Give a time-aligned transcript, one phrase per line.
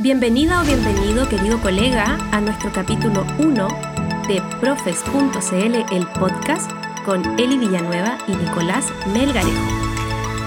[0.00, 3.68] Bienvenida o bienvenido, querido colega, a nuestro capítulo 1
[4.28, 6.70] de Profes.cl, el podcast,
[7.04, 9.58] con Eli Villanueva y Nicolás Melgarejo.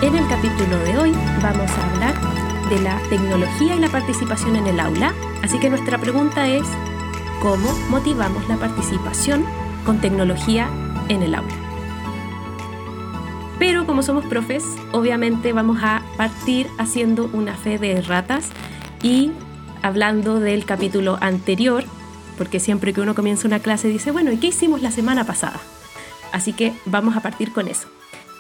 [0.02, 1.12] En el capítulo de hoy
[1.44, 5.98] vamos a hablar de la tecnología y la participación en el aula, así que nuestra
[5.98, 6.64] pregunta es,
[7.42, 9.44] ¿cómo motivamos la participación
[9.86, 10.70] con tecnología
[11.10, 11.54] en el aula?
[13.60, 14.64] Pero como somos profes,
[14.94, 18.50] obviamente vamos a partir haciendo una fe de ratas
[19.04, 19.32] y
[19.82, 21.84] hablando del capítulo anterior,
[22.38, 25.60] porque siempre que uno comienza una clase dice, bueno, ¿y qué hicimos la semana pasada?
[26.32, 27.88] Así que vamos a partir con eso.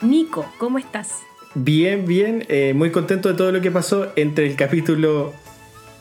[0.01, 1.19] Nico, ¿cómo estás?
[1.53, 5.33] Bien, bien, eh, muy contento de todo lo que pasó entre el capítulo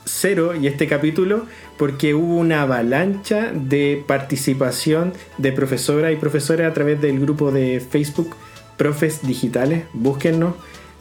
[0.05, 6.73] 0 y este capítulo, porque hubo una avalancha de participación de profesora y profesora a
[6.73, 8.37] través del grupo de Facebook
[8.77, 10.55] profes digitales, búsquennos,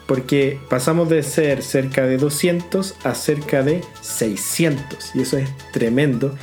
[0.09, 6.35] porque pasamos de ser cerca de 200 a cerca de 600, y eso es tremendo.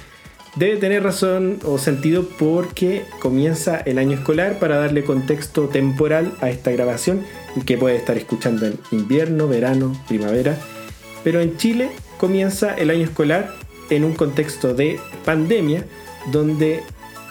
[0.54, 6.48] Debe tener razón o sentido porque comienza el año escolar para darle contexto temporal a
[6.48, 7.24] esta grabación
[7.66, 10.56] que puede estar escuchando en invierno, verano, primavera.
[11.24, 13.52] Pero en Chile comienza el año escolar
[13.90, 15.84] en un contexto de pandemia
[16.30, 16.84] donde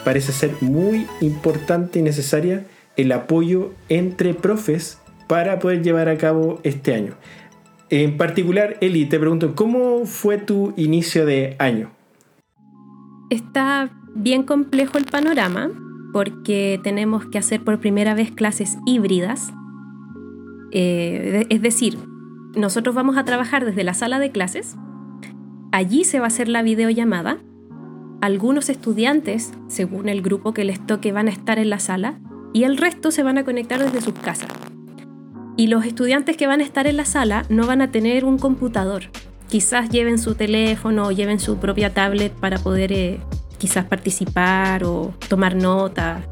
[0.04, 2.66] parece ser muy importante y necesaria
[2.98, 4.98] el apoyo entre profes
[5.28, 7.14] para poder llevar a cabo este año.
[7.90, 11.92] En particular, Eli, te pregunto, ¿cómo fue tu inicio de año?
[13.30, 15.70] Está bien complejo el panorama
[16.14, 19.54] porque tenemos que hacer por primera vez clases híbridas.
[20.72, 21.98] Eh, es decir,
[22.56, 24.78] nosotros vamos a trabajar desde la sala de clases,
[25.72, 27.38] allí se va a hacer la videollamada,
[28.22, 32.20] algunos estudiantes, según el grupo que les toque, van a estar en la sala
[32.54, 34.50] y el resto se van a conectar desde sus casas.
[35.58, 38.38] Y los estudiantes que van a estar en la sala no van a tener un
[38.38, 39.04] computador.
[39.50, 43.20] Quizás lleven su teléfono o lleven su propia tablet para poder eh,
[43.58, 46.24] quizás participar o tomar nota.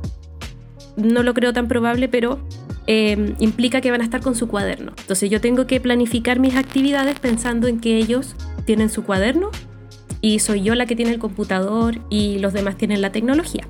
[0.97, 2.39] No lo creo tan probable, pero
[2.85, 4.94] eh, implica que van a estar con su cuaderno.
[4.97, 8.35] Entonces yo tengo que planificar mis actividades pensando en que ellos
[8.66, 9.51] tienen su cuaderno
[10.19, 13.67] y soy yo la que tiene el computador y los demás tienen la tecnología.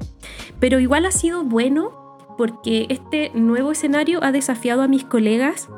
[0.60, 2.03] Pero igual ha sido bueno
[2.38, 5.70] porque este nuevo escenario ha desafiado a mis colegas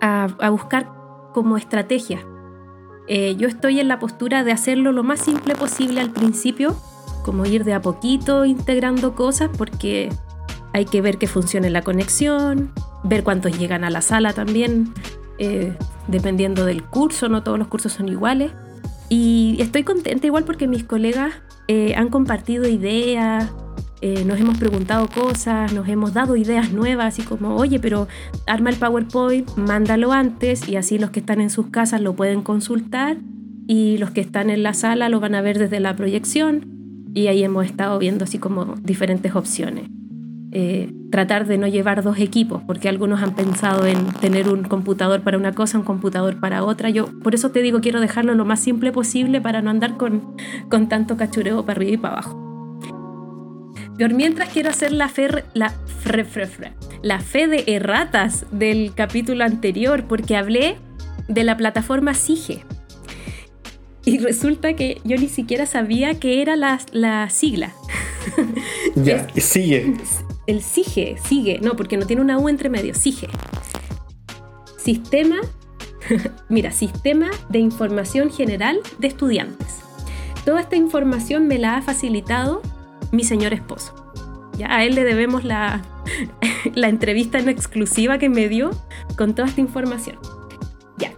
[0.00, 0.90] a, buscar
[1.32, 2.26] como estrategia.
[3.08, 6.76] Eh, yo estoy en la postura de hacerlo lo más simple posible al principio,
[7.24, 10.10] como ir de a poquito integrando cosas, porque
[10.72, 12.72] hay que ver que funcione la conexión,
[13.04, 14.92] ver cuántos llegan a la sala también,
[15.38, 15.76] eh,
[16.08, 18.52] dependiendo del curso, no todos los cursos son iguales.
[19.08, 21.34] Y estoy contenta igual porque mis colegas
[21.68, 23.52] eh, han compartido ideas,
[24.04, 28.08] eh, nos hemos preguntado cosas, nos hemos dado ideas nuevas, así como, oye, pero
[28.48, 32.42] arma el PowerPoint, mándalo antes y así los que están en sus casas lo pueden
[32.42, 33.18] consultar
[33.68, 36.66] y los que están en la sala lo van a ver desde la proyección
[37.14, 39.88] y ahí hemos estado viendo así como diferentes opciones.
[40.50, 45.22] Eh, tratar de no llevar dos equipos, porque algunos han pensado en tener un computador
[45.22, 46.90] para una cosa, un computador para otra.
[46.90, 50.34] Yo por eso te digo, quiero dejarlo lo más simple posible para no andar con,
[50.68, 52.51] con tanto cachureo para arriba y para abajo.
[53.98, 55.74] Pero mientras quiero hacer la fe, la,
[57.02, 60.78] la fe de erratas del capítulo anterior, porque hablé
[61.28, 62.64] de la plataforma SIGE.
[64.04, 67.72] Y resulta que yo ni siquiera sabía que era la, la sigla.
[68.94, 69.94] Ya, sigue.
[70.46, 73.28] El SIGE, sigue, no, porque no tiene una U entre medio, SIGE.
[74.76, 75.36] Sistema,
[76.48, 79.80] mira, Sistema de Información General de Estudiantes.
[80.44, 82.62] Toda esta información me la ha facilitado
[83.12, 83.94] mi señor esposo.
[84.58, 85.82] Ya a él le debemos la,
[86.74, 88.70] la entrevista en exclusiva que me dio
[89.16, 90.18] con toda esta información.
[90.98, 91.12] Ya,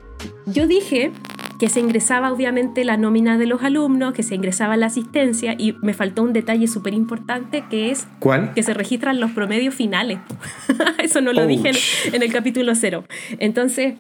[0.47, 1.13] yo dije
[1.59, 5.73] que se ingresaba obviamente la nómina de los alumnos, que se ingresaba la asistencia y
[5.83, 8.55] me faltó un detalle súper importante que es ¿Cuál?
[8.55, 10.19] que se registran los promedios finales.
[10.99, 11.71] Eso no lo dije
[12.13, 13.05] en, el capítulo cero.
[13.39, 13.95] Entonces,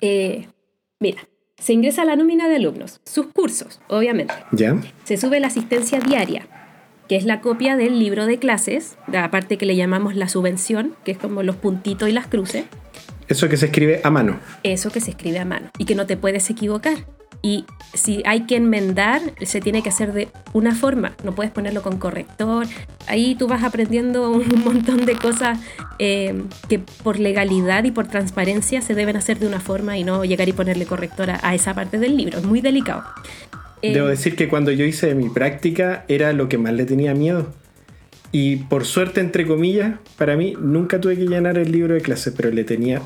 [0.00, 0.46] eh,
[1.00, 4.34] mira, se ingresa la nómina de alumnos, sus cursos, obviamente.
[4.52, 4.76] ¿Ya?
[5.04, 6.46] Se sube la asistencia diaria,
[7.08, 10.94] que es la copia del libro de clases, la parte que le llamamos la subvención,
[11.04, 12.64] que es como los puntitos y las cruces.
[13.28, 14.38] Eso que se escribe a mano.
[14.62, 16.98] Eso que se escribe a mano y que no te puedes equivocar.
[17.42, 17.64] Y
[17.94, 21.98] si hay que enmendar, se tiene que hacer de una forma, no puedes ponerlo con
[21.98, 22.66] corrector.
[23.06, 25.58] Ahí tú vas aprendiendo un montón de cosas
[25.98, 30.24] eh, que por legalidad y por transparencia se deben hacer de una forma y no
[30.24, 32.38] llegar y ponerle corrector a esa parte del libro.
[32.38, 33.04] Es muy delicado.
[33.82, 37.52] Debo decir que cuando yo hice mi práctica era lo que más le tenía miedo.
[38.32, 42.34] Y por suerte, entre comillas, para mí nunca tuve que llenar el libro de clases,
[42.36, 43.02] pero le tenía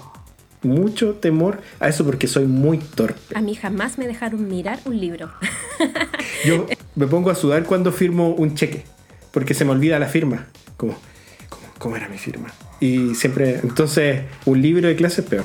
[0.63, 3.37] mucho temor a eso porque soy muy torpe.
[3.37, 5.31] A mí jamás me dejaron mirar un libro.
[6.45, 8.85] Yo me pongo a sudar cuando firmo un cheque,
[9.31, 10.47] porque se me olvida la firma.
[10.77, 10.97] Como,
[11.79, 12.53] ¿cómo, era mi firma?
[12.81, 15.45] Y siempre, entonces, un libro de clase es peor.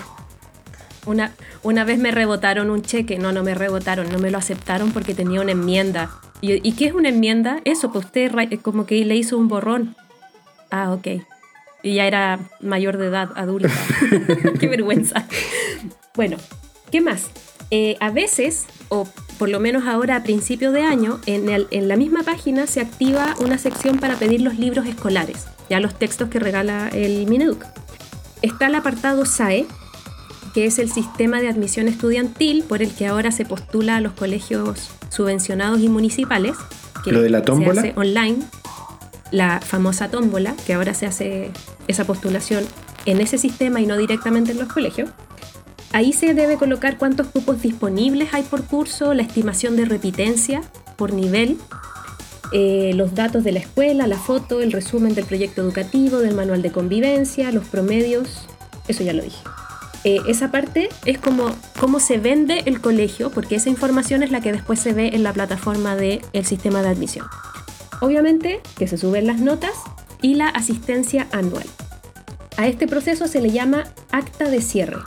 [1.06, 4.92] Una, una vez me rebotaron un cheque, no, no me rebotaron, no me lo aceptaron
[4.92, 6.10] porque tenía una enmienda.
[6.42, 7.62] ¿Y, qué es una enmienda?
[7.66, 8.32] Eso, pues usted
[8.62, 9.96] como que le hizo un borrón.
[10.70, 11.24] Ah, ok.
[11.82, 13.70] Y ya era mayor de edad, adulta.
[14.60, 15.28] qué vergüenza.
[16.16, 16.38] Bueno,
[16.92, 17.30] ¿qué más?
[17.72, 19.08] Eh, a veces, o
[19.40, 23.36] por lo menos ahora a principio de año, en, en, la misma página se activa
[23.40, 27.66] una sección para pedir los libros escolares, ya los textos que regala el Mineduc.
[28.42, 29.66] Está el apartado SAE,
[30.56, 34.14] que es el sistema de admisión estudiantil por el que ahora se postula a los
[34.14, 36.56] colegios subvencionados y municipales.
[37.04, 37.82] Que ¿Lo de la tómbola?
[37.82, 38.38] Se hace online,
[39.32, 41.52] la famosa tómbola, que ahora se hace
[41.90, 42.64] esa postulación
[43.06, 45.10] en ese sistema y no directamente en los colegios.
[45.92, 50.62] Ahí se debe colocar cuántos cupos disponibles hay por curso, la estimación de repitencia
[50.96, 51.58] por nivel,
[52.54, 56.62] eh, los datos de la escuela, la foto, el resumen del proyecto educativo, del manual
[56.62, 58.48] de convivencia, los promedios,
[58.88, 59.44] eso ya lo dije.
[60.06, 61.50] Eh, esa parte es como
[61.80, 65.24] cómo se vende el colegio, porque esa información es la que después se ve en
[65.24, 67.26] la plataforma del sistema de admisión.
[68.02, 69.74] Obviamente que se suben las notas
[70.22, 71.66] y la asistencia anual.
[72.56, 75.00] A este proceso se le llama acta de cierre.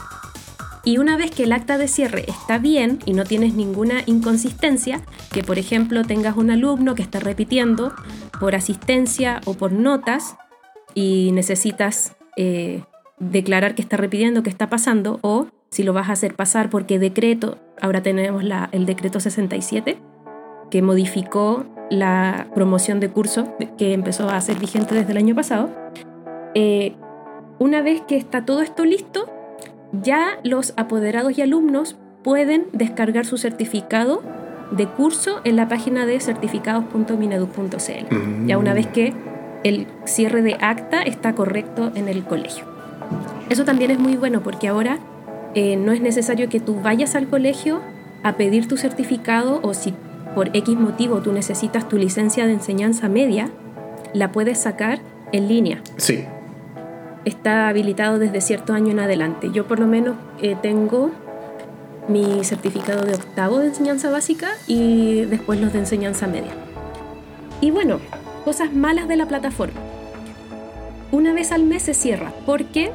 [0.85, 5.03] Y una vez que el acta de cierre está bien y no tienes ninguna inconsistencia,
[5.33, 7.95] que por ejemplo tengas un alumno que está repitiendo
[8.41, 10.35] por asistencia o por notas
[10.95, 12.83] y necesitas eh,
[13.21, 16.99] declarar que está repitiendo, que está pasando, o si lo vas a hacer pasar porque
[16.99, 19.99] decreto, ahora tenemos la, el decreto 67,
[20.71, 25.71] que modificó la promoción de curso que empezó a ser vigente desde el año pasado.
[26.55, 26.95] Eh,
[27.59, 29.31] una vez que está todo esto listo,
[29.93, 34.23] ya los apoderados y alumnos pueden descargar su certificado
[34.71, 39.15] de curso en la página de certificados.minedu.cl, ya una vez que
[39.65, 42.68] el cierre de acta está correcto en el colegio.
[43.49, 44.99] Eso también es muy bueno porque ahora
[45.55, 47.81] eh, no es necesario que tú vayas al colegio
[48.23, 49.95] a pedir tu certificado o si
[50.35, 53.51] por X motivo tú necesitas tu licencia de enseñanza media,
[54.13, 55.01] la puedes sacar
[55.33, 55.83] en línea.
[55.97, 56.25] Sí.
[57.25, 59.51] Está habilitado desde cierto año en adelante.
[59.53, 61.11] Yo por lo menos eh, tengo
[62.09, 66.53] mi certificado de octavo de enseñanza básica y después los de enseñanza media.
[67.61, 67.99] Y bueno,
[68.45, 69.81] cosas malas de la plataforma.
[71.11, 72.93] Una vez al mes se cierra porque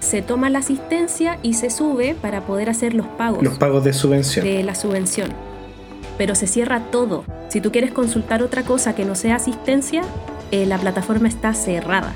[0.00, 3.42] se toma la asistencia y se sube para poder hacer los pagos.
[3.42, 4.46] Los pagos de subvención.
[4.46, 5.30] De la subvención.
[6.16, 7.24] Pero se cierra todo.
[7.48, 10.02] Si tú quieres consultar otra cosa que no sea asistencia,
[10.52, 12.12] eh, la plataforma está cerrada.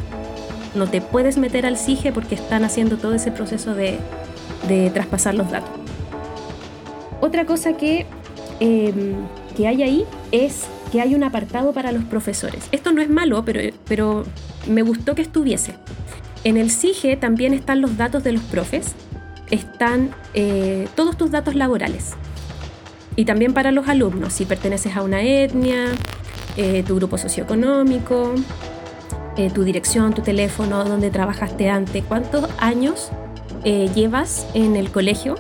[0.75, 3.99] No te puedes meter al SIGE porque están haciendo todo ese proceso de,
[4.95, 5.71] traspasar los datos.
[7.21, 8.07] Otra cosa que,
[8.61, 9.15] em,
[9.57, 12.67] que hay ahí es que hay un apartado para los profesores.
[12.73, 14.25] Esto no es malo, pero, pero
[14.67, 15.75] me gustó que estuviese.
[16.45, 18.95] En el SIGE también están los datos de los profes,
[19.51, 22.13] están eh, todos tus datos laborales.
[23.17, 25.87] Y también para los alumnos, si perteneces a una etnia,
[26.57, 28.35] eh, tu grupo socioeconómico,
[29.37, 33.11] eh, tu dirección, tu teléfono, dónde trabajaste antes, cuántos años
[33.65, 35.37] llevas en el colegio,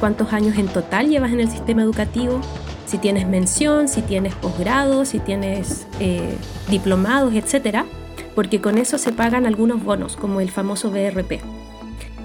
[0.00, 2.40] cuántos años en total llevas en el sistema educativo,
[2.84, 5.86] si tienes mención, si tienes posgrado, si tienes
[6.68, 7.86] diplomados, etcétera
[8.34, 11.40] porque con eso se pagan algunos bonos, como el famoso BRP.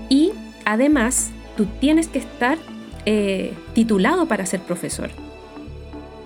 [0.09, 0.31] Y
[0.65, 2.57] además, tú tienes que estar
[3.05, 5.09] eh, titulado para ser profesor.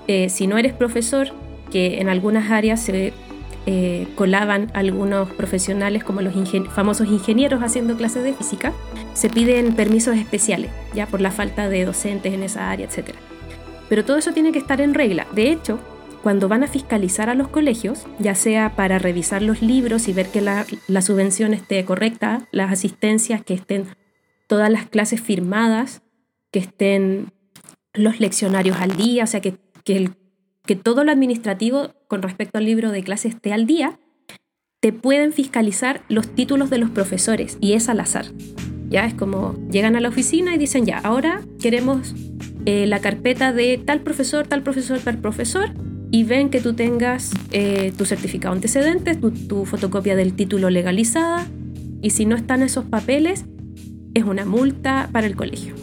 [0.07, 1.29] Eh, si no eres profesor,
[1.71, 3.13] que en algunas áreas se
[3.65, 6.33] eh, colaban algunos profesionales como los
[6.73, 8.73] famosos ingenieros haciendo clases de física,
[9.13, 13.09] se piden permisos especiales, ya por la falta de docentes en esa área, etc.
[13.87, 15.27] Pero todo eso tiene que estar en regla.
[15.33, 15.79] De hecho,
[16.23, 20.27] cuando van a fiscalizar a los colegios, ya sea para revisar los libros y ver
[20.27, 20.65] que la,
[21.01, 23.87] subvención esté correcta, las asistencias, que estén
[24.47, 26.01] todas las clases firmadas,
[26.51, 27.31] que estén
[27.93, 30.11] los leccionarios al día, o sea, que, que,
[30.65, 33.99] que todo lo administrativo con respecto al libro de clase esté al día,
[34.81, 38.25] te pueden fiscalizar los títulos de los profesores y es al azar.
[38.89, 42.15] Ya es como llegan a la oficina y dicen ya, ahora queremos
[42.65, 45.71] eh, la carpeta de tal profesor, tal profesor, tal profesor
[46.11, 51.47] y ven que tú tengas eh, tu certificado antecedente, tu, fotocopia del título legalizada
[52.01, 53.45] y si no están esos papeles
[54.13, 55.75] es una multa para el colegio.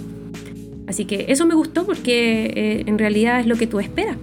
[0.89, 4.17] Así que eso me gustó porque eh, en realidad es lo que tú esperas,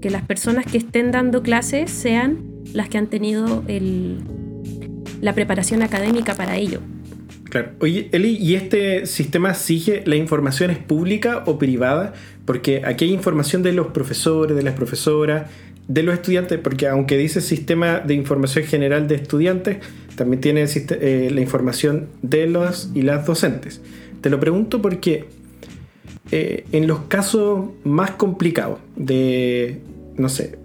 [0.00, 2.38] que las personas que estén dando clases sean
[2.72, 4.18] las que han tenido el,
[5.20, 6.80] la preparación académica para ello.
[7.48, 7.70] Claro.
[7.80, 12.12] Oye, Eli, ¿y este sistema sigue la información es pública o privada?
[12.44, 15.50] Porque aquí hay información de los profesores, de las profesoras,
[15.86, 19.78] de los estudiantes, porque aunque dice sistema de información general de estudiantes,
[20.16, 23.80] también tiene eh, la información de los y las docentes.
[24.20, 25.24] Te lo pregunto porque
[26.30, 29.80] eh, en los casos más complicados de,
[30.16, 30.58] no sé,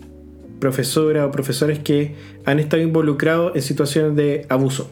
[0.60, 4.92] profesoras o profesores que han estado involucrados en situaciones de abuso,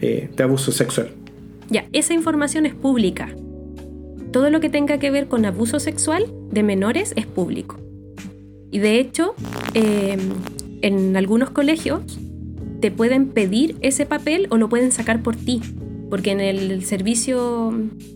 [0.00, 1.10] eh, de abuso sexual.
[1.68, 3.28] Ya, esa información es pública.
[4.32, 7.78] Todo lo que tenga que ver con abuso sexual de menores es público.
[8.70, 9.34] Y de hecho,
[9.74, 10.20] em,
[10.82, 12.02] en algunos colegios
[12.80, 15.60] te pueden pedir ese papel o lo pueden sacar por ti.
[16.08, 17.72] Porque en el servicio,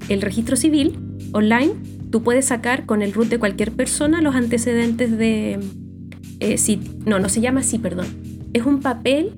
[0.09, 0.99] el registro civil
[1.33, 1.75] online,
[2.11, 5.61] tú puedes sacar con el root de cualquier persona los antecedentes de...
[6.41, 8.07] Eh, no, no se llama así, perdón.
[8.53, 9.33] Es un papel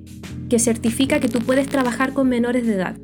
[0.48, 2.96] que certifica que tú puedes trabajar con menores de edad.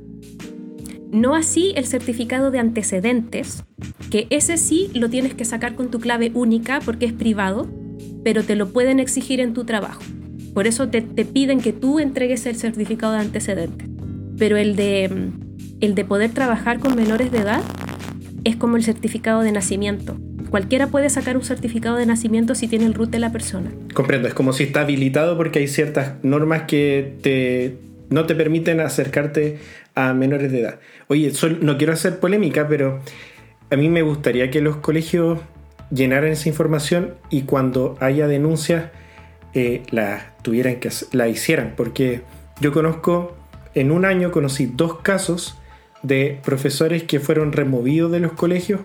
[1.10, 3.64] No así el certificado de antecedentes,
[4.10, 7.68] que ese sí lo tienes que sacar con tu clave única porque es privado
[8.24, 10.02] pero te lo pueden exigir en tu trabajo.
[10.54, 13.88] Por eso te, piden que tú entregues el certificado de antecedentes.
[14.38, 15.30] Pero el de,
[15.80, 17.62] el de poder trabajar con menores de edad
[18.44, 20.16] es como el certificado de nacimiento.
[20.52, 23.70] Cualquiera puede sacar un certificado de nacimiento si tiene el root de la persona.
[23.94, 27.78] Comprendo, es como si está habilitado porque hay ciertas normas que te,
[28.10, 29.60] no te permiten acercarte
[29.94, 30.80] a menores de edad.
[31.08, 31.32] Oye,
[31.62, 33.00] no quiero hacer polémica, pero
[33.70, 35.38] a mí me gustaría que los colegios
[35.90, 38.90] llenaran esa información y cuando haya denuncias
[39.54, 42.20] eh, la tuvieran que la hicieran porque
[42.60, 43.34] yo conozco
[43.74, 45.56] en un año conocí dos casos
[46.02, 48.80] de profesores que fueron removidos de los colegios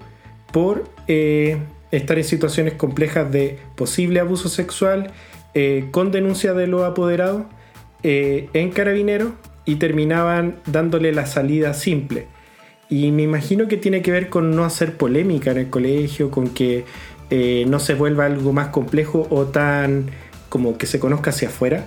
[0.51, 1.57] por eh,
[1.91, 5.11] estar en situaciones complejas de posible abuso sexual
[5.53, 7.43] eh, con denuncia de los apoderados
[8.03, 9.33] en carabinero
[9.65, 12.27] y terminaban dándole la salida simple
[12.89, 16.49] y me imagino que tiene que ver con no hacer polémica en el colegio, con
[16.49, 16.85] que
[17.29, 20.09] eh, no se vuelva algo más complejo o tan
[20.49, 21.85] como que se conozca hacia afuera.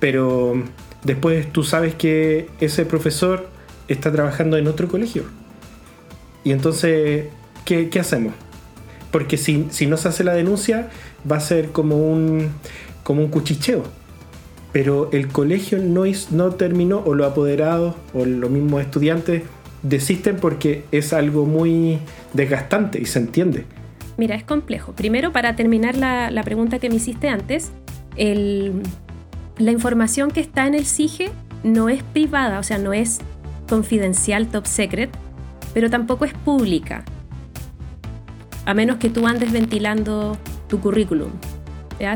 [0.00, 0.60] Pero
[1.04, 3.48] después tú sabes que ese profesor
[3.86, 5.24] está trabajando en otro colegio.
[6.42, 7.26] Y entonces,
[7.64, 8.34] ¿qué, hacemos?
[9.10, 10.90] Porque si, no se hace la denuncia,
[11.30, 12.50] va a ser como un,
[13.02, 13.84] como un cuchicheo.
[14.72, 19.42] Pero el colegio no, no terminó, o los apoderados, o los mismos estudiantes
[19.82, 21.98] desisten porque es algo muy
[22.32, 23.66] desgastante y se entiende.
[24.16, 24.92] Mira, es complejo.
[24.92, 27.70] Primero, para terminar la, pregunta que me hiciste antes,
[28.16, 31.30] la información que está en el SIGE
[31.64, 33.20] no es privada, o sea, no es
[33.68, 35.10] confidencial, top secret,
[35.74, 37.04] pero tampoco es pública.
[38.64, 40.38] A menos que tú andes ventilando
[40.68, 41.30] tu currículum.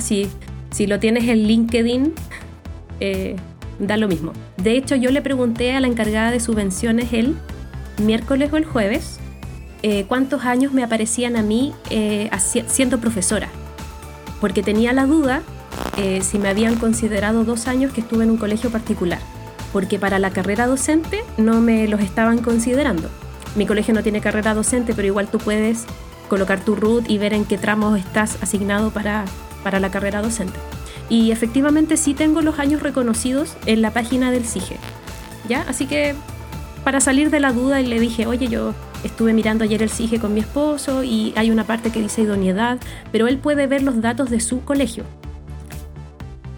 [0.00, 0.28] Si,
[0.70, 2.12] si lo tienes en LinkedIn,
[3.00, 3.36] eh,
[3.78, 4.32] da lo mismo.
[4.56, 7.36] De hecho, yo le pregunté a la encargada de subvenciones el
[7.98, 9.20] miércoles o el jueves
[9.82, 12.30] eh, cuántos años me aparecían a mí eh,
[12.66, 13.48] siendo profesora,
[14.40, 15.42] porque tenía la duda
[15.98, 19.20] eh, si me habían considerado dos años que estuve en un colegio particular,
[19.72, 23.10] porque para la carrera docente no me los estaban considerando.
[23.54, 25.84] Mi colegio no tiene carrera docente, pero igual tú puedes
[26.28, 29.24] colocar tu root y ver en qué tramos estás asignado para,
[29.62, 30.58] para la carrera docente.
[31.08, 34.76] Y efectivamente sí tengo los años reconocidos en la página del CIGE.
[35.48, 35.64] ¿Ya?
[35.68, 36.14] Así que
[36.84, 40.34] para salir de la duda le dije, oye, yo estuve mirando ayer el SIGE con
[40.34, 42.78] mi esposo y hay una parte que dice idoneidad,
[43.12, 45.04] pero él puede ver los datos de su colegio.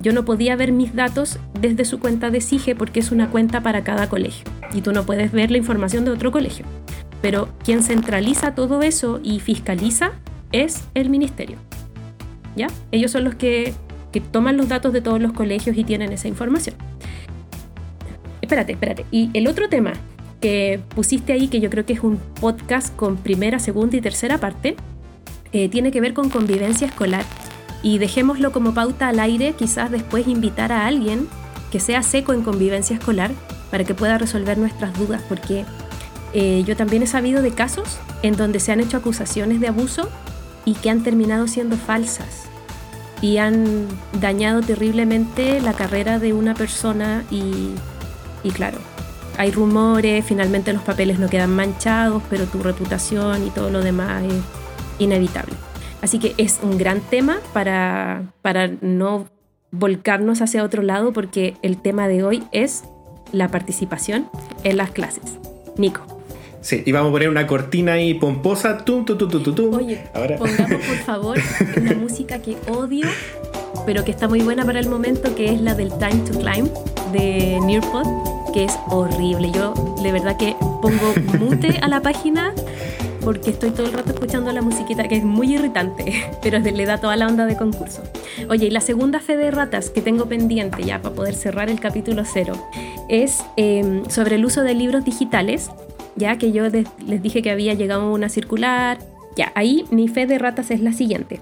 [0.01, 3.63] Yo no podía ver mis datos desde su cuenta de SIGE porque es una cuenta
[3.63, 6.65] para cada colegio y tú no puedes ver la información de otro colegio.
[7.21, 10.13] Pero quien centraliza todo eso y fiscaliza
[10.53, 11.59] es el ministerio.
[12.57, 12.69] ¿Ya?
[12.91, 13.75] Ellos son los que,
[14.13, 16.77] que toman los datos de todos los colegios y tienen esa información.
[18.41, 19.05] Espérate, espérate.
[19.11, 19.93] Y el otro tema
[20.41, 24.39] que pusiste ahí, que yo creo que es un podcast con primera, segunda y tercera
[24.39, 24.77] parte,
[25.53, 27.25] eh, tiene que ver con convivencia escolar.
[27.83, 31.29] Y dejémoslo como pauta al aire, quizás después invitar a alguien
[31.71, 33.31] que sea seco en convivencia escolar
[33.71, 35.65] para que pueda resolver nuestras dudas, porque
[36.33, 40.09] eh, yo también he sabido de casos en donde se han hecho acusaciones de abuso
[40.65, 42.49] y que han terminado siendo falsas
[43.21, 43.87] y han
[44.21, 47.71] dañado terriblemente la carrera de una persona y,
[48.43, 48.79] y claro,
[49.39, 54.25] hay rumores, finalmente los papeles no quedan manchados, pero tu reputación y todo lo demás
[54.25, 54.43] es
[54.99, 55.55] inevitable.
[56.03, 59.27] Así que es un gran tema para, para no
[59.71, 62.85] volcarnos hacia otro lado porque el tema de hoy es
[63.33, 64.29] la participación
[64.65, 65.39] en las clases.
[65.77, 66.18] Nico.
[66.61, 68.79] Sí, y vamos a poner una cortina ahí pomposa.
[68.85, 69.75] Tum, tum, tum, tum, tum.
[69.75, 70.05] Oye,
[70.39, 71.39] pongamos por favor
[71.77, 73.07] una música que odio,
[73.87, 76.69] pero que está muy buena para el momento, que es la del Time to Climb
[77.13, 79.51] de Nearpod que es horrible.
[79.53, 82.55] Yo de verdad que pongo mute a la página
[83.23, 86.99] porque estoy todo el rato escuchando la musiquita que es muy irritante, pero le da
[86.99, 88.03] toda la onda de concurso.
[88.49, 91.81] Oye, y la segunda fe de ratas que tengo pendiente ya para poder cerrar el
[91.81, 92.55] capítulo cero
[93.09, 95.71] es em, sobre el uso de libros digitales,
[96.17, 98.99] ya que yo les dije que había llegado una circular.
[99.37, 101.41] Ya, ahí mi fe de ratas es la siguiente.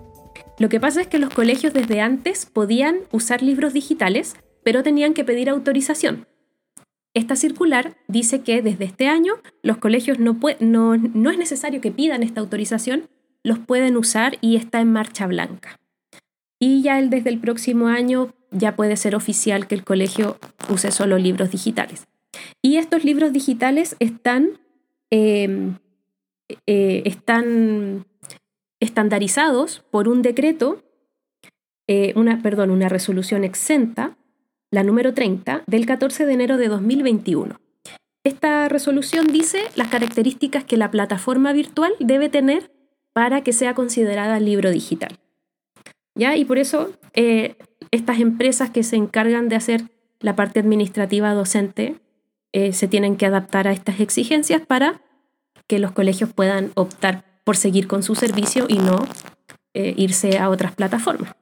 [0.58, 5.12] Lo que pasa es que los colegios desde antes podían usar libros digitales, pero tenían
[5.12, 6.26] que pedir autorización.
[7.12, 12.23] Esta circular dice que desde este año los colegios no, no, es necesario que pidan
[12.23, 13.08] esta autorización,
[13.42, 15.78] los pueden usar y está en marcha blanca.
[16.58, 20.90] Y ya el, desde el próximo año ya puede ser oficial que el colegio use
[20.90, 22.06] solo libros digitales.
[22.62, 24.59] Y estos libros digitales están,
[25.11, 25.78] em,
[26.66, 28.07] eh, están
[28.81, 30.83] estandarizados por un decreto,
[31.88, 34.16] eh, una, perdón, una resolución exenta,
[34.71, 37.61] la número 30, del 14 de enero de 2021.
[38.25, 42.73] Esta resolución dice las características que la plataforma virtual debe tener
[43.12, 45.21] para que sea considerada libro digital.
[46.16, 46.37] ¿Ya?
[46.37, 47.57] Y por eso eh,
[47.93, 49.85] estas empresas que se encargan de hacer
[50.21, 51.95] la parte administrativa docente
[52.52, 55.00] eh, se tienen que adaptar a estas exigencias para
[55.66, 59.06] que los colegios puedan optar por seguir con su servicio y no
[59.74, 61.34] eh, irse a otras plataformas.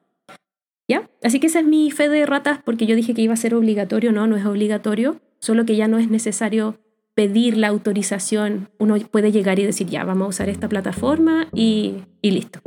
[0.87, 1.09] ¿Ya?
[1.23, 3.55] Así que esa es mi fe de ratas porque yo dije que iba a ser
[3.55, 6.79] obligatorio, no, no es obligatorio, solo que ya no es necesario
[7.15, 12.03] pedir la autorización, uno puede llegar y decir, ya, vamos a usar esta plataforma y,
[12.23, 12.61] listo.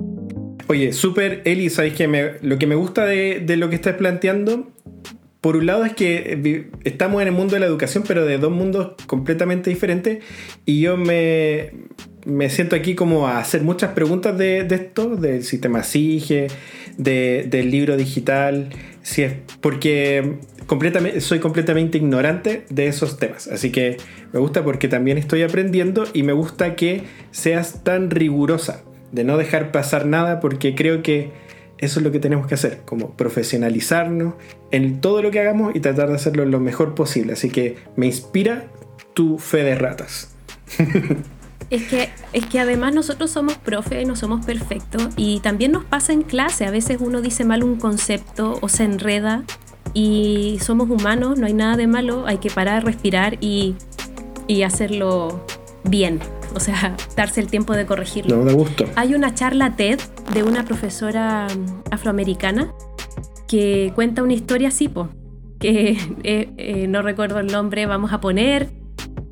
[0.68, 4.72] Oye, súper, Eli, ¿sabes que lo que me gusta de, de, lo que estás planteando?
[5.48, 8.52] Por un lado es que estamos en el mundo de la educación, pero de dos
[8.52, 10.22] mundos completamente diferentes,
[10.66, 11.72] y yo me,
[12.26, 16.48] me siento aquí como a hacer muchas preguntas de, esto, del sistema SIGE,
[16.98, 18.72] del libro digital,
[19.04, 20.34] si es porque
[20.66, 23.48] completamente, soy completamente ignorante de esos temas.
[23.48, 23.96] Así que
[24.34, 29.38] me gusta porque también estoy aprendiendo y me gusta que seas tan rigurosa, de no
[29.38, 31.32] dejar pasar nada, porque creo que
[31.78, 34.34] eso es lo que tenemos que hacer, como profesionalizarnos
[34.72, 37.34] en todo lo que hagamos y tratar de hacerlo lo mejor posible.
[37.34, 38.68] Así que me inspira
[39.14, 40.30] tu fe de ratas.
[41.70, 46.14] Es que, es que además nosotros somos profe, no somos perfectos y también nos pasa
[46.14, 46.66] en clase.
[46.66, 49.44] A veces uno dice mal un concepto o se enreda
[49.94, 53.76] y somos humanos, no hay nada de malo, hay que parar, respirar y,
[54.48, 55.46] y hacerlo
[55.84, 56.20] bien.
[56.56, 58.38] O sea, darse el tiempo de corregirlo.
[58.38, 58.86] No, me gusto.
[58.96, 60.00] Hay una charla TED
[60.34, 61.48] de una profesora
[61.92, 62.74] afroamericana
[63.48, 64.90] que cuenta una historia así,
[65.60, 68.70] que eh, eh, no recuerdo el nombre, vamos a poner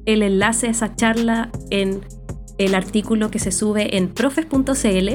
[0.06, 2.02] el enlace a esa charla en
[2.58, 5.10] el artículo que se sube en profes.cl,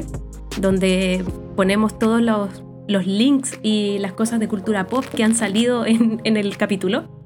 [0.60, 1.24] donde
[1.56, 2.50] ponemos todos los,
[3.06, 7.22] links y las cosas de cultura pop que han salido en, el capítulo.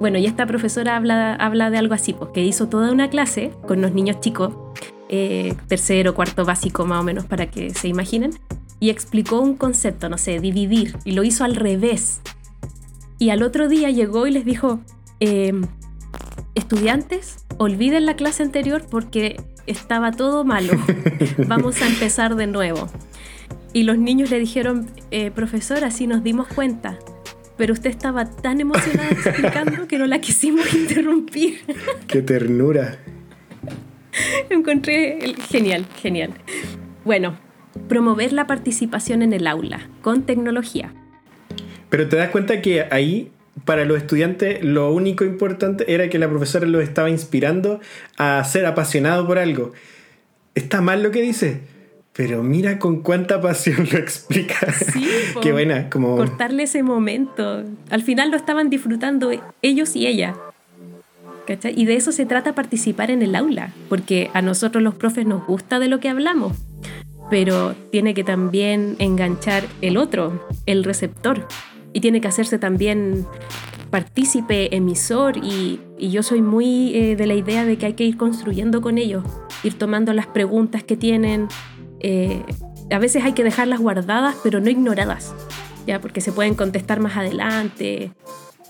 [0.00, 3.52] Bueno, y esta profesora habla, habla de algo así, pues, que hizo toda una clase
[3.66, 4.54] con los niños chicos,
[5.08, 8.32] eh, tercero, cuarto básico más o menos, para que se imaginen,
[8.80, 12.20] y explicó un concepto, no sé, dividir, y lo hizo al revés.
[13.18, 14.80] Y al otro día llegó y les dijo,
[15.20, 15.62] em,
[16.54, 20.72] estudiantes, olviden la clase anterior porque estaba todo malo,
[21.46, 22.88] vamos a empezar de nuevo.
[23.72, 26.98] Y los niños le dijeron, eh, profesora, sí nos dimos cuenta,
[27.56, 31.60] pero usted estaba tan emocionada explicando que no la quisimos interrumpir.
[32.06, 32.98] ¡Qué ternura!
[34.50, 36.34] Encontré genial, genial.
[37.04, 37.36] Bueno,
[37.88, 40.92] promover la participación en el aula con tecnología.
[41.90, 43.30] Pero te das cuenta que ahí
[43.64, 47.80] para los estudiantes lo único importante era que la profesora los estaba inspirando
[48.16, 49.72] a ser apasionado por algo.
[50.54, 51.60] Está mal lo que dice,
[52.12, 54.72] pero mira con cuánta pasión lo explica.
[54.72, 55.08] Sí,
[55.42, 57.64] qué buena, como cortarle ese momento.
[57.90, 59.30] Al final lo estaban disfrutando
[59.62, 60.34] ellos y ella.
[61.74, 65.46] Y de eso se trata participar en el aula, porque a nosotros los profes nos
[65.46, 66.52] gusta de lo que hablamos,
[67.30, 71.46] pero tiene que también enganchar el otro, el receptor
[71.92, 73.26] y tiene que hacerse también
[73.90, 78.16] partícipe, emisor y, yo soy muy eh, de la idea de que hay que ir
[78.16, 79.24] construyendo con ellos,
[79.62, 81.48] ir tomando las preguntas que tienen.
[82.00, 82.42] Eh,
[82.90, 85.32] a veces hay que dejarlas guardadas pero no ignoradas,
[85.86, 88.10] ya porque se pueden contestar más adelante.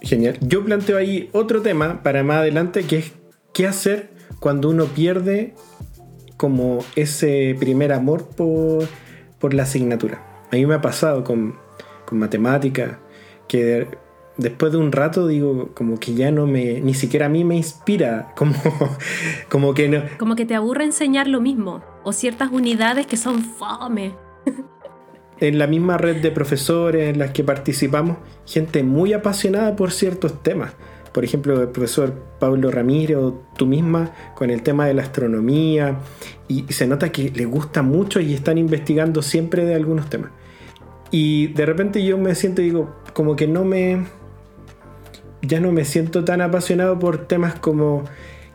[0.05, 0.39] Genial.
[0.41, 3.13] Yo planteo ahí otro tema para más adelante que es
[3.53, 5.55] qué hacer cuando uno pierde
[6.37, 8.87] como ese primer amor por,
[9.39, 10.45] por la asignatura.
[10.53, 11.57] A mí me ha pasado con,
[12.05, 13.01] con matemática,
[13.49, 13.89] que
[14.37, 17.57] después de un rato digo como que ya no me ni siquiera a mí me
[17.57, 18.55] inspira como
[19.49, 23.43] como que no como que te aburre enseñar lo mismo o ciertas unidades que son
[23.43, 24.17] fome
[25.49, 30.43] en la misma red de profesores en las que participamos gente muy apasionada por ciertos
[30.43, 30.73] temas
[31.15, 36.01] por ejemplo, el profesor Pablo Ramírez o tú misma con el tema de la astronomía
[36.49, 40.33] y, se nota que les gusta mucho y están investigando siempre de algunos temas.
[41.13, 44.07] Y de repente yo me siento digo, como que no me...
[45.41, 48.03] Ya no me siento tan apasionado por temas como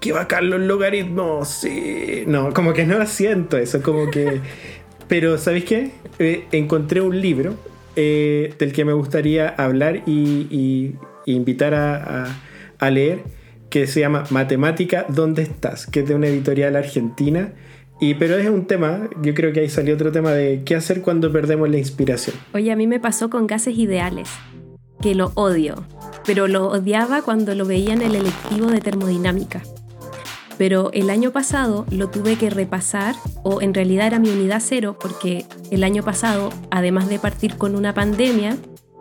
[0.01, 2.25] que bacán los logaritmos, sí.
[2.27, 4.41] No, como que no siento eso, como que...
[5.09, 5.91] Pero, ¿sabéis qué?
[6.19, 7.55] Eh, encontré un libro
[7.95, 10.93] eh, del que me gustaría hablar y,
[11.25, 13.23] invitar a, leer,
[13.69, 15.87] que se llama Matemática, ¿dónde estás?
[15.87, 17.53] Que es de una editorial argentina.
[17.99, 21.01] Y, pero es un tema, yo creo que ahí salió otro tema de qué hacer
[21.01, 22.35] cuando perdemos la inspiración.
[22.53, 24.29] Oye, a mí me pasó con gases ideales,
[25.01, 25.83] que lo odio,
[26.25, 29.63] pero lo odiaba cuando lo veía en el electivo de termodinámica
[30.59, 34.97] pero el año pasado lo tuve que repasar, o en realidad era mi unidad cero,
[34.99, 38.57] porque el año pasado, además de partir con una pandemia,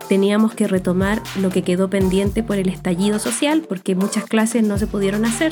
[0.07, 4.77] teníamos que retomar lo que quedó pendiente por el estallido social, porque muchas clases no
[4.77, 5.51] se pudieron hacer,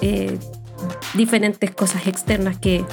[0.00, 0.38] eh,
[1.12, 2.86] diferentes cosas externas que,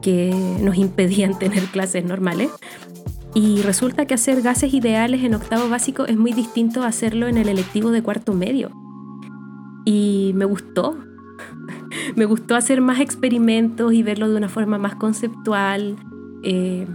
[0.00, 2.50] que nos impedían tener clases normales.
[3.34, 7.36] Y resulta que hacer gases ideales en octavo básico es muy distinto a hacerlo en
[7.36, 8.70] el electivo de cuarto medio.
[9.84, 10.96] Y me gustó,
[12.16, 15.96] me gustó hacer más experimentos y verlo de una forma más conceptual.
[16.42, 16.86] Eh,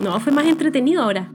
[0.00, 1.30] no, fue más entretenido ahora.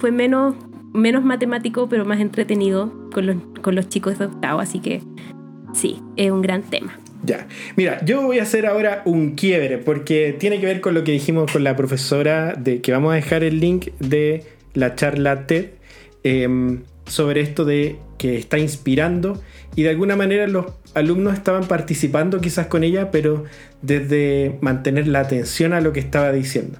[0.00, 0.54] Fue menos,
[0.92, 5.02] menos matemático, pero más entretenido con los, con los chicos de octavo, así que
[5.72, 6.98] sí, es un gran tema.
[7.24, 11.04] Ya, mira, yo voy a hacer ahora un quiebre porque tiene que ver con lo
[11.04, 14.44] que dijimos con la profesora, de que vamos a dejar el link de
[14.74, 15.70] la charla TED
[16.22, 19.40] em, sobre esto de que está inspirando
[19.76, 23.44] y de alguna manera los alumnos estaban participando quizás con ella, pero
[23.82, 26.78] desde mantener la atención a lo que estaba diciendo.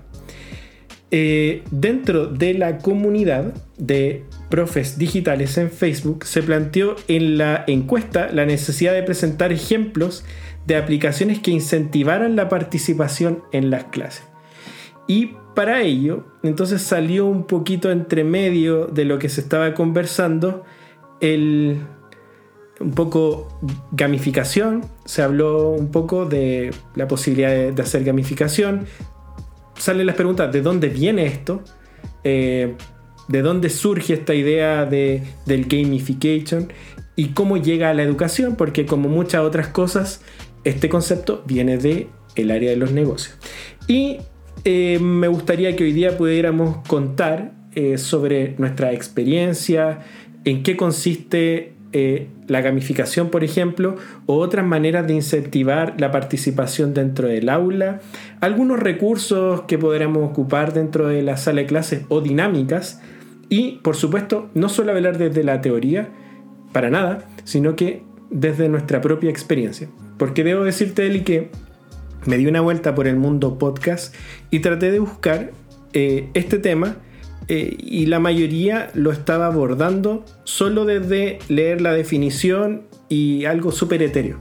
[1.10, 8.28] Eh, dentro de la comunidad de profes digitales en Facebook se planteó en la encuesta
[8.32, 10.24] la necesidad de presentar ejemplos
[10.66, 14.24] de aplicaciones que incentivaran la participación en las clases.
[15.06, 20.64] Y para ello, entonces salió un poquito entre medio de lo que se estaba conversando
[21.20, 21.78] el
[22.84, 23.48] un poco
[23.92, 28.86] gamificación, se habló un poco de la posibilidad de, hacer gamificación.
[29.76, 31.62] Salen las preguntas, ¿de dónde viene esto?
[32.22, 32.74] Eh,
[33.28, 36.72] ¿De dónde surge esta idea de, del gamification?
[37.16, 38.56] ¿Y cómo llega a la educación?
[38.56, 40.20] Porque como muchas otras cosas,
[40.64, 43.36] este concepto viene de el área de los negocios.
[43.88, 44.18] Y
[44.64, 50.00] eh, me gustaría que hoy día pudiéramos contar eh, sobre nuestra experiencia,
[50.44, 53.94] en qué consiste eh, la gamificación, por ejemplo,
[54.26, 58.00] o otras maneras de incentivar la participación dentro del aula,
[58.40, 63.00] algunos recursos que podremos ocupar dentro de la sala de clases o dinámicas,
[63.48, 66.08] y por supuesto, no solo hablar desde la teoría,
[66.72, 69.88] para nada, sino que desde nuestra propia experiencia.
[70.18, 71.50] Porque debo decirte, Eli, que
[72.26, 74.12] me di una vuelta por el mundo podcast
[74.50, 75.52] y traté de buscar
[75.92, 76.96] eh, este tema
[77.48, 84.38] y la mayoría lo estaba abordando solo desde leer la definición y algo súper etéreo,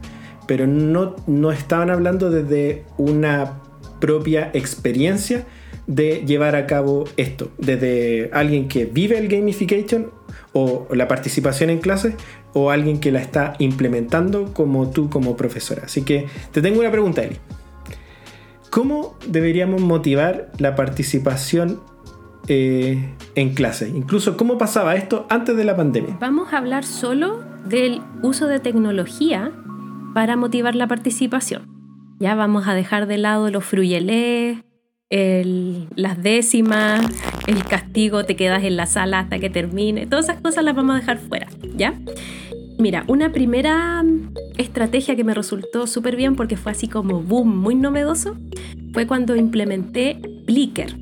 [0.48, 3.60] pero no, no estaban hablando desde una
[4.00, 5.46] propia experiencia
[5.88, 10.12] de llevar a cabo esto, desde alguien que vive el gamification
[10.54, 12.16] o la participación en clases
[12.54, 15.84] o alguien que la está implementando como tú como profesora.
[15.86, 17.38] Así que te tengo una pregunta, Eli.
[18.70, 21.82] ¿Cómo deberíamos motivar la participación
[22.48, 23.90] eh, en clase.
[23.90, 26.18] Incluso cómo pasaba esto antes de la pandemia.
[26.20, 29.52] Vamos a hablar solo del uso de tecnología
[30.14, 31.68] para motivar la participación.
[32.20, 34.60] Ya vamos a dejar de lado los fruyelés,
[35.96, 37.06] las décimas,
[37.48, 40.08] el castigo, te quedas en la sala hasta que termine.
[40.08, 41.94] Todas esas cosas las vamos a dejar fuera, ¿ya?
[42.80, 44.04] Mira, una primera
[44.58, 48.36] estrategia que me resultó súper bien porque fue así como boom, muy novedoso,
[48.94, 50.96] fue cuando implementé Blicker.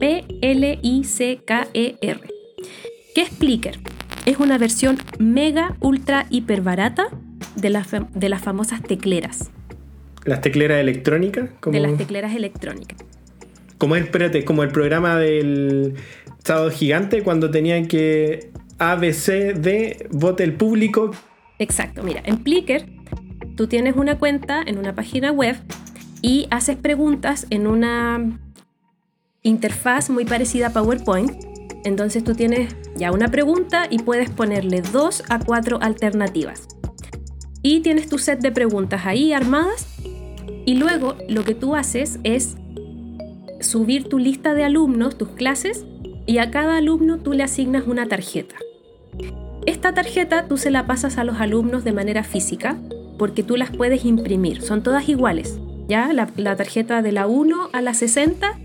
[0.00, 1.40] P-L-I-C-K-E-R.
[3.14, 3.78] ¿Qué es Plicker?
[4.24, 7.08] Es una versión mega, ultra, hiper barata
[7.54, 7.68] de,
[8.14, 9.50] de las famosas tecleras.
[10.24, 11.50] ¿Las tecleras electrónicas?
[11.66, 12.98] De las tecleras electrónicas.
[13.76, 15.94] Como, espérate, como el programa del
[16.44, 21.10] sábado gigante cuando tenían que ABCD vote el público.
[21.58, 22.86] Exacto, mira, en Plicker
[23.54, 25.56] tú tienes una cuenta en una página web
[26.22, 28.38] y haces preguntas en una
[29.42, 31.32] interfaz muy parecida a PowerPoint.
[31.84, 36.68] Entonces tú tienes ya una pregunta y puedes ponerle dos a cuatro alternativas.
[37.62, 39.86] Y tienes tu set de preguntas ahí armadas.
[40.66, 42.56] Y luego lo que tú haces es
[43.60, 45.84] subir tu lista de alumnos, tus clases,
[46.26, 48.54] y a cada alumno tú le asignas una tarjeta.
[49.66, 52.78] esta tarjeta tú se la pasas a los alumnos de manera física
[53.18, 55.58] porque tú las puedes imprimir, son todas iguales.
[55.88, 56.12] ¿ya?
[56.12, 58.58] La, la tarjeta de la 1 a la 60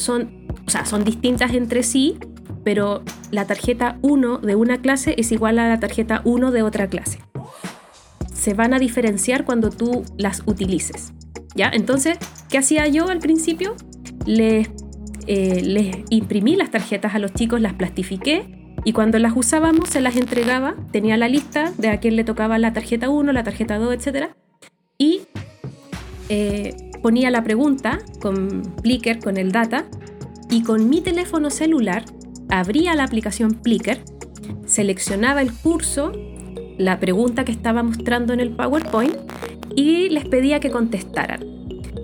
[0.00, 2.18] son, o sea, son distintas entre sí,
[2.64, 6.88] pero la tarjeta 1 de una clase es igual a la tarjeta 1 de otra
[6.88, 7.20] clase.
[8.32, 11.12] Se van a diferenciar cuando tú las utilices.
[11.54, 11.70] ¿Ya?
[11.72, 13.74] Entonces, ¿qué hacía yo al principio?
[14.24, 14.68] Les,
[15.26, 20.00] eh, les imprimí las tarjetas a los chicos, las plastifiqué y cuando las usábamos se
[20.00, 23.78] las entregaba, tenía la lista de a quién le tocaba la tarjeta 1, la tarjeta
[23.78, 24.30] 2, etc.
[24.96, 25.22] Y
[26.28, 29.86] eh, ponía la pregunta con Plicker, con el data,
[30.50, 32.04] y con mi teléfono celular
[32.48, 34.00] abría la aplicación Plicker,
[34.66, 36.12] seleccionaba el curso,
[36.76, 39.16] la pregunta que estaba mostrando en el PowerPoint
[39.76, 41.44] y les pedía que contestaran.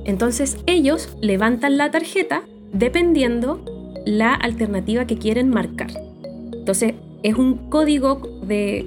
[0.04, 3.64] Entonces ellos levantan la tarjeta dependiendo
[4.04, 5.90] la alternativa que quieren marcar.
[6.52, 8.86] Entonces es un código de,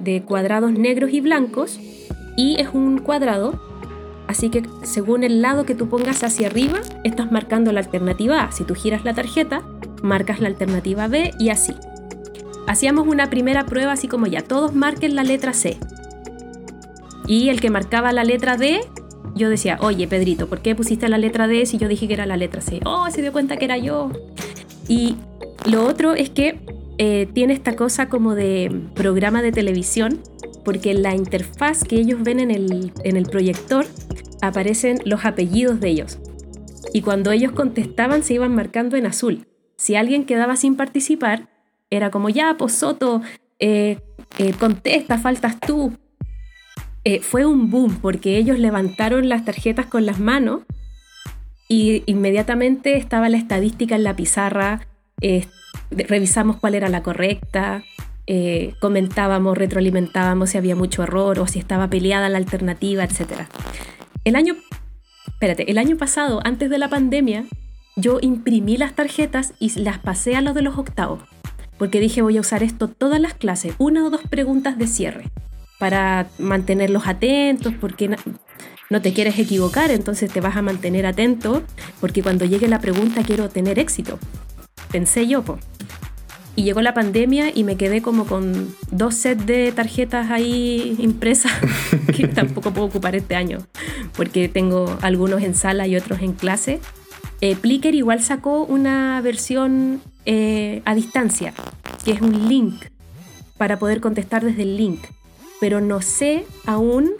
[0.00, 1.80] de cuadrados negros y blancos
[2.36, 3.67] y es un cuadrado
[4.28, 8.52] Así que según el lado que tú pongas hacia arriba, estás marcando la alternativa A.
[8.52, 9.62] Si tú giras la tarjeta,
[10.02, 11.74] marcas la alternativa B y así.
[12.66, 15.78] Hacíamos una primera prueba así como ya, todos marquen la letra C.
[17.26, 18.80] Y el que marcaba la letra D,
[19.34, 22.26] yo decía, oye Pedrito, ¿por qué pusiste la letra D si yo dije que era
[22.26, 22.80] la letra C?
[22.84, 24.10] Oh, se dio cuenta que era yo.
[24.88, 25.16] Y
[25.64, 26.60] lo otro es que
[26.98, 30.20] eh, tiene esta cosa como de programa de televisión,
[30.68, 33.86] porque en la interfaz que ellos ven en el, en el proyector
[34.42, 36.18] aparecen los apellidos de ellos.
[36.92, 39.46] Y cuando ellos contestaban se iban marcando en azul.
[39.78, 41.48] Si alguien quedaba sin participar,
[41.88, 43.22] era como, ya, pues Soto,
[43.58, 44.00] eh,
[44.36, 45.96] eh, contesta, faltas tú.
[47.02, 50.64] Eh, fue un boom porque ellos levantaron las tarjetas con las manos
[51.66, 54.86] y inmediatamente estaba la estadística en la pizarra,
[55.90, 57.84] revisamos cuál era la correcta,
[58.78, 63.46] comentábamos, retroalimentábamos si había mucho error o si estaba peleada la alternativa, etc.
[64.24, 64.56] El año,
[65.26, 67.44] espérate, el año pasado, antes de la pandemia,
[67.96, 71.20] yo imprimí las tarjetas y las pasé a los de los octavos,
[71.78, 75.30] porque dije voy a usar esto todas las clases, una o dos preguntas de cierre,
[75.78, 78.14] para mantenerlos atentos, porque
[78.90, 81.62] no te quieres equivocar, entonces te vas a mantener atento,
[82.00, 84.18] porque cuando llegue la pregunta quiero tener éxito.
[84.90, 85.58] Pensé yo, po.
[86.58, 91.52] Y llegó la pandemia y me quedé como con dos sets de tarjetas ahí impresas
[92.16, 93.58] que tampoco puedo ocupar este año,
[94.16, 96.80] porque tengo algunos en sala y otros en clase.
[97.40, 101.54] Eh, Plicker igual sacó una versión eh, a distancia,
[102.04, 102.86] que es un link,
[103.56, 104.98] para poder contestar desde el link.
[105.60, 107.12] Pero no sé aún,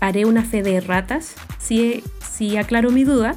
[0.00, 3.36] haré una fe de ratas, si, si aclaro mi duda,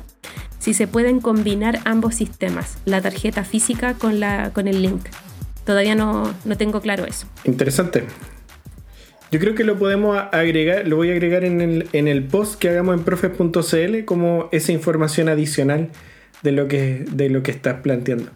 [0.63, 5.01] si se pueden combinar ambos sistemas, la tarjeta física con, la, con el link.
[5.65, 7.27] Todavía no, no tengo claro eso.
[7.43, 8.05] Interesante.
[9.29, 12.57] Yo creo que lo podemos agregar, lo voy a agregar en el, en el post
[12.57, 15.89] que hagamos en profes.cl como esa información adicional
[16.43, 18.31] de lo que, de lo que estás planteando.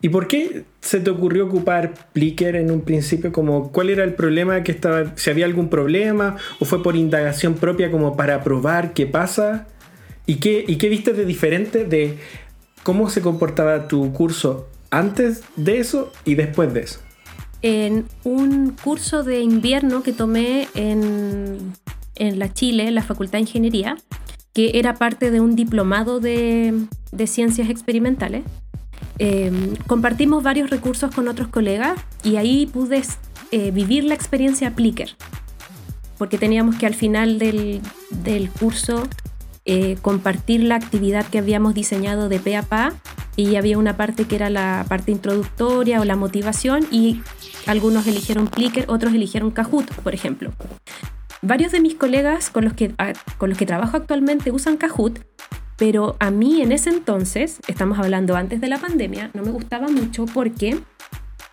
[0.00, 3.32] ¿Y por qué se te ocurrió ocupar Plicker en un principio?
[3.32, 5.14] Como, ¿Cuál era el problema que estaba?
[5.16, 6.36] ¿Si había algún problema?
[6.58, 9.66] ¿O fue por indagación propia como para probar qué pasa?
[10.26, 12.18] ¿Y qué, y qué viste de diferente de
[12.82, 17.00] cómo se comportaba tu curso antes de eso y después de eso?
[17.62, 21.72] En un curso de invierno que tomé en,
[22.18, 23.96] la Chile, en la Facultad de Ingeniería,
[24.52, 26.86] que era parte de un diplomado de,
[27.26, 28.44] ciencias experimentales,
[29.18, 33.02] em, compartimos varios recursos con otros colegas y ahí pude
[33.52, 35.16] eh, vivir la experiencia Plicker,
[36.18, 39.02] porque teníamos que al final del, del curso
[39.66, 42.92] eh, compartir la actividad que habíamos diseñado de pe a pa
[43.34, 47.20] y había una parte que era la parte introductoria o la motivación y
[47.66, 50.52] algunos eligieron Plicker, otros eligieron Kahoot, por ejemplo.
[51.42, 52.94] Varios de mis colegas con los que,
[53.38, 55.20] con los que trabajo actualmente usan Kahoot,
[55.76, 59.88] pero a mí en ese entonces, estamos hablando antes de la pandemia, no me gustaba
[59.88, 60.78] mucho porque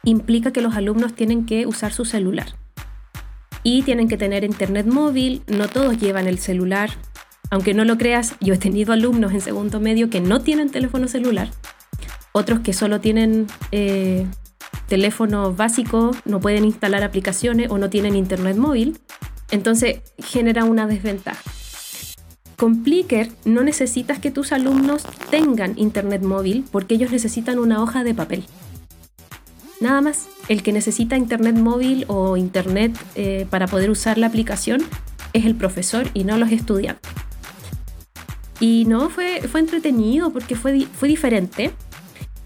[0.04, 2.56] implica que los alumnos tienen que usar su celular.
[3.63, 6.91] Y tienen que tener internet móvil, no todos llevan el celular,
[7.54, 11.08] aunque no lo creas, yo he tenido alumnos en segundo medio que no tienen teléfono
[11.08, 11.52] celular,
[12.32, 14.26] otros que solo tienen eh,
[14.88, 18.98] teléfono básico, no pueden instalar aplicaciones o no tienen internet móvil.
[19.52, 21.44] Entonces genera una desventaja.
[22.58, 28.04] Con Plicker no necesitas que tus alumnos tengan internet móvil porque ellos necesitan una hoja
[28.04, 28.46] de papel.
[29.80, 34.82] Nada más, el que necesita internet móvil o internet eh, para poder usar la aplicación
[35.34, 37.12] es el profesor y no los estudiantes.
[38.63, 41.73] Y no, fue, fue entretenido porque fue, fue diferente.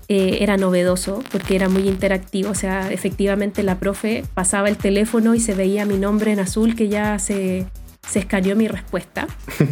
[0.07, 2.49] eh, era novedoso porque era muy interactivo.
[2.49, 6.75] O sea, efectivamente la profe pasaba el teléfono y se veía mi nombre en azul
[6.75, 7.67] que ya se,
[8.09, 9.27] se escaneó mi respuesta.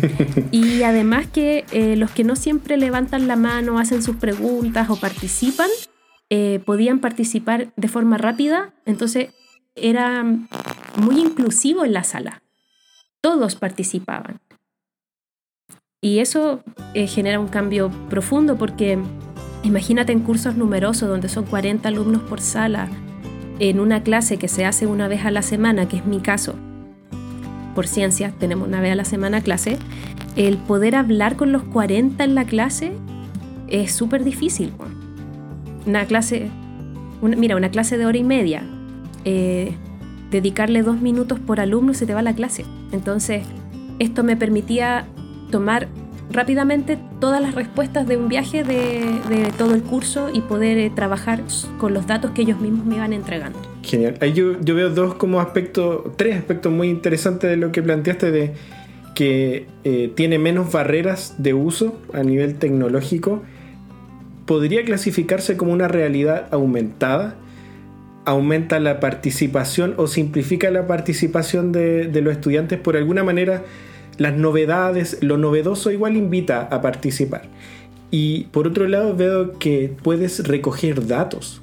[0.52, 4.98] y además que eh, los que no siempre levantan la mano, hacen sus preguntas o
[4.98, 5.72] participan,
[6.30, 8.72] eh, podían participar de forma rápida.
[8.86, 9.30] Entonces
[9.74, 12.44] era muy inclusivo en la sala.
[13.20, 14.42] Todos participaban.
[16.06, 16.60] Y eso
[16.94, 19.00] genera un cambio profundo porque
[19.66, 22.88] Imagínate en cursos numerosos donde son 40 alumnos por sala,
[23.58, 26.54] en una clase que se hace una vez a la semana, que es mi caso.
[27.74, 29.80] Por ciencia, tenemos una vez a la semana clase.
[30.36, 32.92] El poder hablar con los 40 en la clase
[33.68, 34.72] es súper difícil.
[35.88, 36.52] Una clase,
[37.24, 38.62] mira, una clase de hora y media,
[39.24, 39.74] eh,
[40.30, 42.66] dedicarle dos minutos por alumno se te va la clase.
[42.92, 43.48] Entonces,
[43.98, 45.08] esto me permitía
[45.52, 45.88] tomar
[46.32, 51.42] rápidamente todas las respuestas de un viaje de, todo el curso y poder eh, trabajar
[51.78, 53.60] con los datos que ellos mismos me iban entregando.
[53.84, 54.18] Genial.
[54.22, 58.54] Ahí yo, veo dos como aspectos, tres aspectos muy interesantes de lo que planteaste de
[59.14, 63.44] que eh, tiene menos barreras de uso a nivel tecnológico.
[64.46, 67.36] Podría clasificarse como una realidad aumentada.
[68.26, 73.64] Aumenta la participación o simplifica la participación de, de los estudiantes por alguna manera
[74.18, 77.44] las novedades, lo novedoso igual invita a participar.
[78.12, 81.62] Y por otro lado veo que puedes recoger datos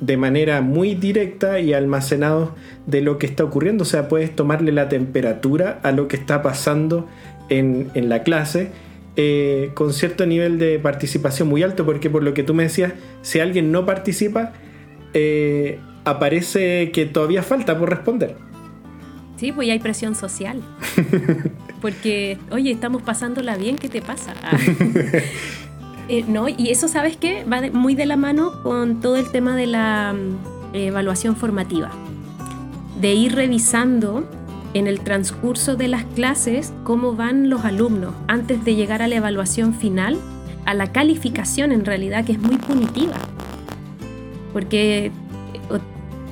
[0.00, 2.50] de manera muy directa y almacenados
[2.86, 3.82] de lo que está ocurriendo.
[3.82, 7.06] O sea, puedes tomarle la temperatura a lo que está pasando
[7.50, 8.70] en, la clase
[9.16, 12.94] eh, con cierto nivel de participación muy alto, porque por lo que tú me decías,
[13.22, 14.52] si alguien no participa,
[15.12, 18.49] eh, aparece que todavía falta por responder.
[19.40, 20.60] Sí, pues ya hay presión social.
[21.80, 24.34] Porque, oye, estamos pasándola bien, ¿qué te pasa?
[26.12, 27.44] Eh, no, y eso, ¿sabes qué?
[27.44, 31.92] Va muy de la mano con todo el tema de la mm, evaluación formativa.
[33.00, 34.28] De ir revisando
[34.74, 39.14] en el transcurso de las clases cómo van los alumnos antes de llegar a la
[39.14, 40.18] evaluación final,
[40.64, 43.14] a la calificación en realidad, que es muy punitiva.
[44.52, 45.12] Porque eh,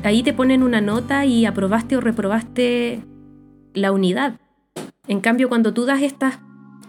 [0.04, 3.02] ahí te ponen una nota y aprobaste o reprobaste
[3.74, 4.40] la unidad.
[5.06, 6.38] En cambio, cuando tú das estas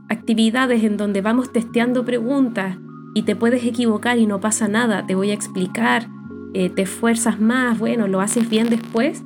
[0.10, 2.78] actividades en donde vamos testeando preguntas
[3.14, 6.08] y te puedes equivocar y no pasa nada, te voy a explicar,
[6.54, 9.24] eh, te esfuerzas más, bueno, lo haces bien después,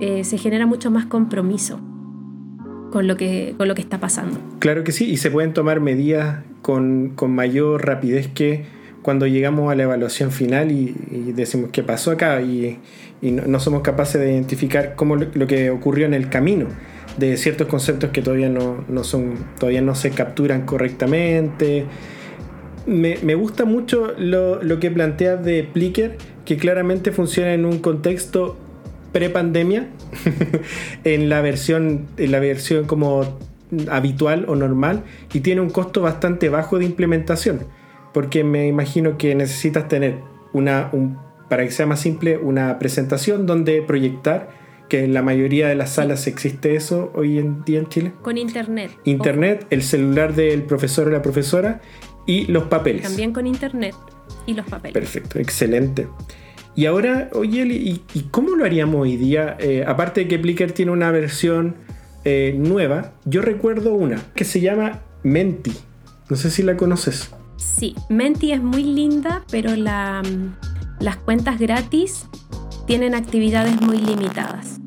[0.00, 1.80] eh, se genera mucho más compromiso
[2.90, 4.38] con lo, que, con lo que está pasando.
[4.58, 8.64] Claro que sí, y se pueden tomar medidas con, con mayor rapidez que
[9.06, 10.92] cuando llegamos a la evaluación final y,
[11.32, 12.80] decimos qué pasó acá y,
[13.22, 16.66] no, somos capaces de identificar cómo lo, que ocurrió en el camino
[17.16, 21.86] de ciertos conceptos que todavía no, son todavía no se capturan correctamente.
[22.84, 28.56] Me, gusta mucho lo, que planteas de Plicker que claramente funciona en un contexto
[29.12, 29.86] pre-pandemia
[31.04, 33.38] en la versión en la versión como
[33.88, 37.60] habitual o normal y tiene un costo bastante bajo de implementación
[38.16, 40.20] porque me imagino que necesitas tener
[40.54, 40.90] una,
[41.50, 44.48] para que sea más simple, una presentación donde proyectar,
[44.88, 48.12] que en la mayoría de las salas existe eso hoy en día en Chile.
[48.22, 48.90] Con internet.
[49.04, 51.82] Internet, el celular del profesor o la profesora
[52.24, 53.02] y los papeles.
[53.02, 53.94] También con internet
[54.46, 54.94] y los papeles.
[54.94, 56.08] Perfecto, excelente.
[56.74, 58.00] Y ahora, oye, ¿y,
[58.30, 59.58] cómo lo haríamos hoy día?
[59.60, 61.76] Eh, aparte de que Plicker tiene una versión
[62.24, 65.74] eh, nueva, yo recuerdo una que se llama Menti.
[66.30, 67.30] No sé si la conoces.
[67.56, 70.22] Sí, Menti es muy linda, pero la,
[71.00, 72.26] las cuentas gratis
[72.86, 74.80] tienen actividades muy limitadas.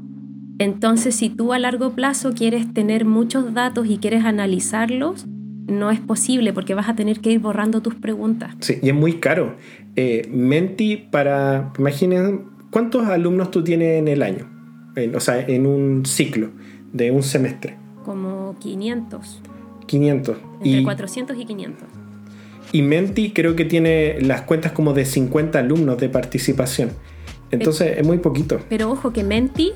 [0.59, 5.25] Entonces, si tú a largo plazo quieres tener muchos datos y quieres analizarlos,
[5.67, 8.55] no es posible porque vas a tener que ir borrando tus preguntas.
[8.59, 9.55] Sí, y es muy caro.
[9.95, 14.49] Eh, Menti para, imaginen, ¿cuántos alumnos tú tienes en el año?
[15.15, 16.49] o sea, en un ciclo
[16.91, 17.77] de un semestre.
[18.03, 19.41] Como 500.
[19.85, 20.37] 500.
[20.61, 21.87] Entre 400 y 500.
[22.71, 26.91] Y Menti creo que tiene las cuentas como de 50 alumnos de participación.
[27.51, 28.59] Entonces es muy poquito.
[28.69, 29.73] Pero ojo que Menti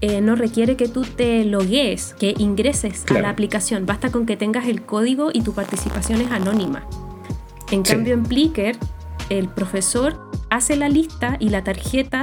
[0.00, 3.86] eh, no requiere que tú te logues, que ingreses a la aplicación.
[3.86, 6.86] Basta con que tengas el código y tu participación es anónima.
[7.70, 8.76] En cambio, en Plicker,
[9.30, 12.22] el profesor hace la lista y la tarjeta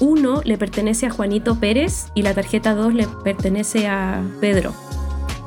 [0.00, 4.72] 1 le pertenece a Juanito Pérez y la tarjeta 2 le pertenece a Pedro.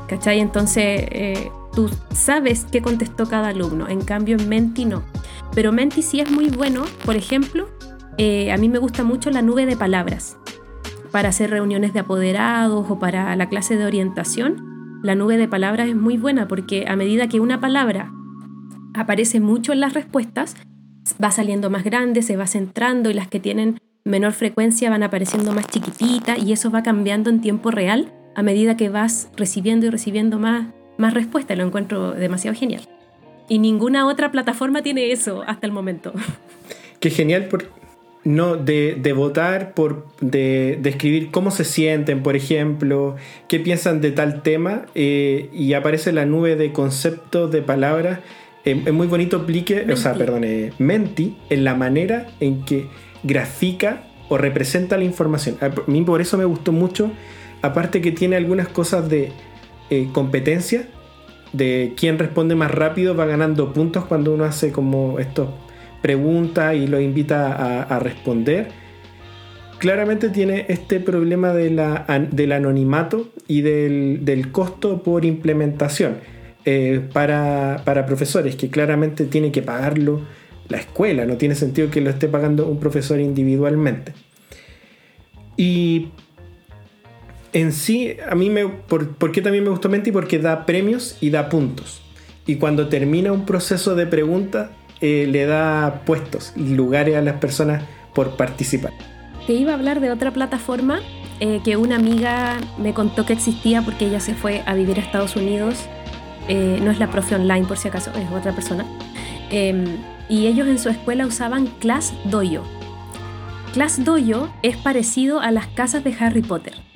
[0.06, 0.40] ¿Cachai?
[0.40, 3.86] Entonces, eh, tú sabes qué contestó cada alumno.
[3.86, 5.04] En cambio, en Menti no.
[5.54, 6.82] Pero Menti sí es muy bueno.
[7.04, 7.68] Por ejemplo,
[8.16, 10.36] eh, a mí me gusta mucho la nube de palabras.
[11.12, 15.88] Para hacer reuniones de apoderados o para la clase de orientación, la nube de palabras
[15.88, 18.12] es muy buena porque a medida que una palabra
[18.94, 20.56] aparece mucho en las respuestas,
[21.22, 25.52] va saliendo más grande, se va centrando y las que tienen menor frecuencia van apareciendo
[25.52, 29.90] más chiquititas y eso va cambiando en tiempo real a medida que vas recibiendo y
[29.90, 30.66] recibiendo más,
[30.98, 31.56] más respuestas.
[31.56, 32.82] Lo encuentro demasiado genial.
[33.48, 36.12] Y ninguna otra plataforma tiene eso hasta el momento.
[37.00, 37.70] Qué genial por,
[38.24, 43.16] no, de, de votar, por, de, de, escribir cómo se sienten, por ejemplo,
[43.48, 48.18] qué piensan de tal tema, eh, y aparece la nube de conceptos, de palabras.
[48.64, 52.88] Eh, es muy bonito Plique, o sea, perdón, eh, Menti, en la manera en que
[53.22, 55.56] grafica o representa la información.
[55.60, 57.10] A mí por eso me gustó mucho,
[57.62, 59.32] aparte que tiene algunas cosas de
[60.12, 60.88] competencia,
[61.52, 65.48] de quién responde más rápido va ganando puntos cuando uno hace como estos
[66.00, 68.68] pregunta y lo invita a, responder,
[69.78, 76.18] claramente tiene este problema de la, del anonimato y del, costo por implementación
[76.64, 80.20] eh, para, profesores, que claramente tiene que pagarlo
[80.68, 84.12] la escuela, no tiene sentido que lo esté pagando un profesor individualmente.
[85.56, 86.08] Y
[87.52, 88.66] en sí, a mí me.
[88.66, 90.12] Por, ¿Por qué también me gustó Menti?
[90.12, 92.02] Porque da premios y da puntos.
[92.46, 94.70] Y cuando termina un proceso de pregunta,
[95.00, 97.84] eh, le da puestos y lugares a las personas
[98.14, 98.92] por participar.
[99.46, 101.00] Te iba a hablar de otra plataforma
[101.40, 105.02] eh, que una amiga me contó que existía porque ella se fue a vivir a
[105.02, 105.76] Estados Unidos.
[106.48, 108.84] Eh, no es la profe online por si acaso, es otra persona.
[109.50, 109.84] Em,
[110.28, 112.64] y ellos en su escuela usaban Class Dojo.
[113.72, 116.87] Class Dojo es parecido a las casas de Harry Potter.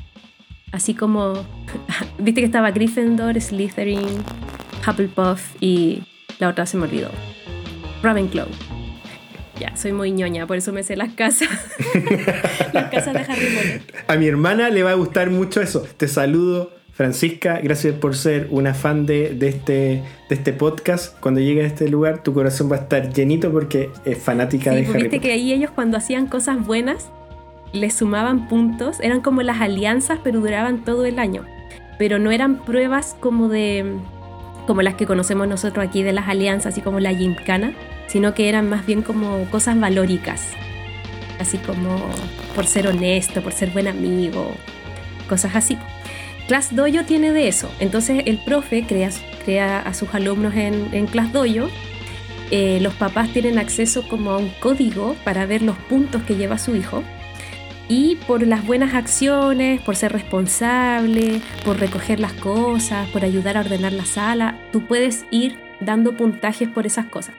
[0.73, 1.35] Así como,
[2.19, 4.25] viste que estaba Gryffindor, Slytherin,
[4.87, 6.03] Hufflepuff y
[6.39, 7.11] la otra se me olvidó.
[8.03, 8.49] Ravenclaw.
[9.61, 11.49] Ya, soy muy ñoña, por eso me sé las casas.
[12.73, 13.83] las casas de Harry Potter.
[14.09, 15.87] A mi hermana le va a gustar mucho eso.
[15.97, 17.61] Te saludo, Francisca.
[17.63, 21.19] Gracias por ser una fan de, este, de este podcast.
[21.21, 24.83] Cuando llegue a este lugar, tu corazón va a estar llenito porque es fanática de
[24.83, 27.11] pues, Harry viste que ahí ellos cuando hacían cosas buenas,
[27.73, 29.01] les sumaban puntos.
[29.01, 31.45] Eran como las alianzas, pero duraban todo el año.
[31.99, 33.99] Pero no eran pruebas como de
[34.67, 37.73] como las que conocemos nosotros aquí de las alianzas, así como la gincana,
[38.07, 40.49] sino que eran más bien como cosas valóricas,
[41.41, 41.99] así como
[42.55, 44.53] por ser honesto, por ser buen amigo,
[45.29, 45.77] cosas así.
[46.47, 49.11] Class Dojo tiene de eso, entonces el profe crea,
[49.45, 51.69] crea a sus alumnos en, en Class Dojo,
[52.51, 56.59] eh, los papás tienen acceso como a un código para ver los puntos que lleva
[56.59, 57.03] su hijo,
[57.89, 63.61] y por las buenas acciones, por ser responsable, por recoger las cosas, por ayudar a
[63.61, 67.35] ordenar la sala, tú puedes ir dando puntajes por esas cosas.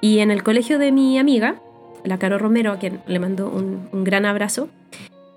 [0.00, 1.60] Y en el colegio de mi amiga,
[2.04, 4.68] la Caro Romero, a quien le mando un, gran abrazo,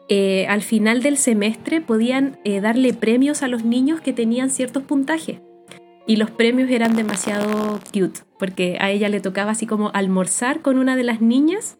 [0.09, 4.83] eh, al final del semestre podían eh, darle premios a los niños que tenían ciertos
[4.83, 5.39] puntajes.
[6.07, 10.79] Y los premios eran demasiado cute, porque a ella le tocaba así como almorzar con
[10.79, 11.77] una de las niñas,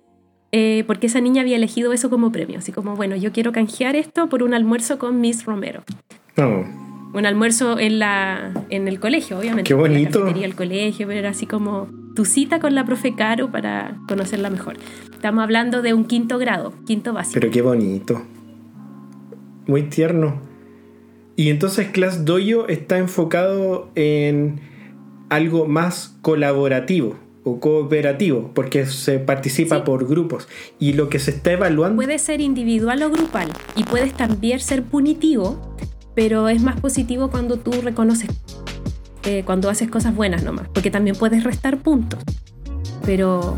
[0.52, 2.60] eh, porque esa niña había elegido eso como premio.
[2.60, 5.84] Así como, bueno, yo quiero canjear esto por un almuerzo con Miss Romero.
[6.38, 6.64] Oh
[7.14, 9.68] un almuerzo en, la, en el colegio, obviamente.
[9.68, 10.28] Qué bonito.
[10.28, 13.98] En la el colegio, pero era así como tu cita con la profe Caro para
[14.08, 14.78] conocerla mejor.
[15.12, 17.40] Estamos hablando de un quinto grado, quinto básico.
[17.40, 18.22] Pero qué bonito.
[19.68, 20.42] Muy tierno.
[21.36, 24.60] Y entonces Class Dojo está enfocado en
[25.30, 27.16] algo más colaborativo
[27.52, 30.48] o cooperativo, porque se participa por grupos.
[30.80, 31.96] Y lo que se está evaluando...
[31.96, 35.60] Puede ser individual o grupal, y puedes también ser punitivo
[36.20, 38.30] pero es más positivo cuando tú reconoces,
[39.24, 42.20] eh, cuando haces cosas buenas nomás, porque también puedes restar puntos.
[43.06, 43.58] Pero,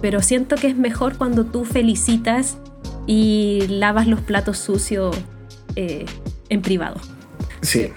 [0.00, 2.56] pero siento que es mejor cuando tú felicitas
[3.06, 5.14] y lavas los platos sucios
[5.76, 6.06] eh,
[6.48, 6.98] en privado.
[7.60, 7.90] Sí.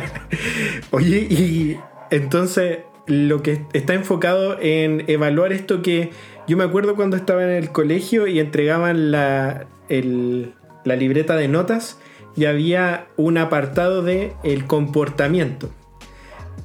[0.90, 1.78] Oye, y
[2.10, 2.78] entonces
[3.08, 6.10] lo que está enfocado en evaluar esto que
[6.46, 11.98] yo me acuerdo cuando estaba en el colegio y entregaban la, la libreta de notas
[12.36, 15.70] y había un apartado de el comportamiento.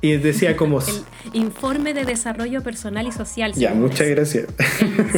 [0.02, 0.80] Y decía como...
[1.34, 3.54] El informe de desarrollo personal y social.
[3.54, 4.48] Ya, muchas gracias.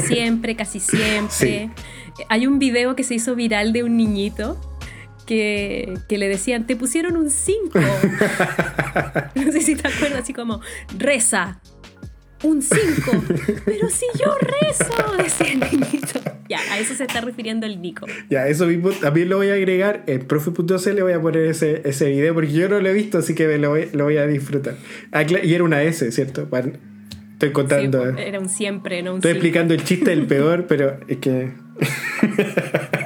[0.06, 1.72] Siempre, casi siempre.
[2.30, 4.58] Hay un video que se hizo viral de un niñito
[5.26, 7.80] que, que, le decían, te pusieron un 5.
[9.36, 10.62] no sé si te acuerdas, así como,
[10.98, 11.60] reza,
[12.44, 13.24] un 5.
[13.66, 16.20] Pero si yo rezo, decía el niñito.
[16.48, 18.06] Ya, a eso se está refiriendo el Nico.
[18.30, 20.04] Ya, eso mismo también lo voy a agregar.
[20.08, 23.18] En profe.c le voy a poner ese, ese video porque yo no lo he visto,
[23.18, 24.76] así que lo voy, lo voy a disfrutar.
[25.12, 26.48] Ah, y era una S, ¿cierto?
[27.34, 28.06] Estoy contando.
[28.10, 31.52] Era un siempre, no un Estoy explicando el chiste del peor, pero es que.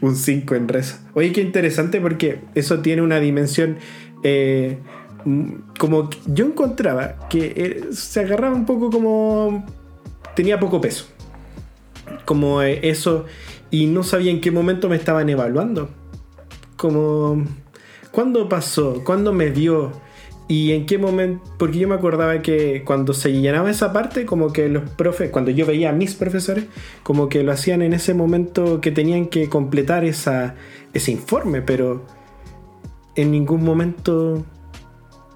[0.00, 0.96] un 5 en rezo.
[1.14, 3.78] Oye, qué interesante porque eso tiene una dimensión.
[4.22, 4.78] Eh,
[5.78, 9.64] como yo encontraba que eh, se agarraba un poco como
[10.34, 11.06] tenía poco peso.
[12.24, 13.26] Como eh, eso
[13.70, 15.90] y no sabía en qué momento me estaban evaluando.
[16.76, 17.44] Como
[18.10, 19.02] ¿cuándo pasó?
[19.04, 19.92] ¿Cuándo me dio?
[20.48, 21.44] ¿Y en qué momento?
[21.58, 25.50] Porque yo me acordaba que cuando se llenaba esa parte, como que los profes, cuando
[25.50, 26.64] yo veía a mis profesores,
[27.02, 30.54] como que lo hacían en ese momento que tenían que completar esa,
[30.94, 32.06] ese informe, pero
[33.14, 34.46] en ningún momento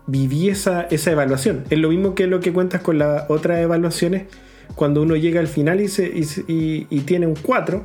[0.07, 1.65] viví esa, esa evaluación.
[1.69, 4.29] Es lo mismo que lo que cuentas con las otras evaluaciones,
[4.77, 6.11] cuando uno llega al final y, se,
[6.49, 7.85] y, tiene un 4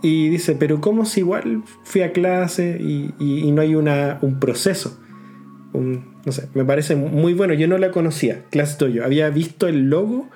[0.00, 4.98] y dice, pero ¿cómo si igual fui a clase y no hay una, un proceso?
[5.72, 7.54] Un, no sé, me parece muy bueno.
[7.54, 9.04] Yo no la conocía, Class Dojo.
[9.04, 10.28] Había visto el logo,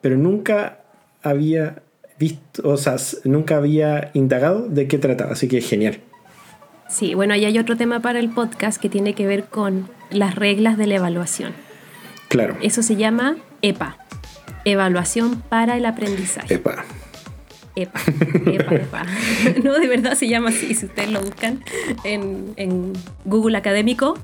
[0.00, 0.80] pero nunca
[1.22, 1.82] había
[2.18, 5.32] visto, o sea, nunca había indagado de qué trataba.
[5.32, 6.00] Así que genial.
[6.88, 10.34] Sí, bueno, y hay otro tema para el podcast que tiene que ver con las
[10.34, 11.52] reglas de la evaluación.
[12.28, 12.56] Claro.
[12.60, 13.96] Eso se llama EPA,
[14.64, 16.54] Evaluación para el Aprendizaje.
[16.54, 16.84] EPA.
[17.74, 18.00] EPA,
[18.46, 19.06] EPA, EPA.
[19.64, 20.74] No, de verdad se llama así.
[20.74, 21.64] Si ustedes lo buscan
[22.04, 22.92] en, en
[23.24, 24.18] Google Académico,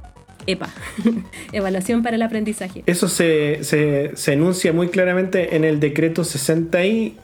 [0.49, 0.70] EPA,
[1.53, 2.82] Evaluación para el Aprendizaje.
[2.86, 7.14] Eso se, se, enuncia muy claramente en el decreto 67.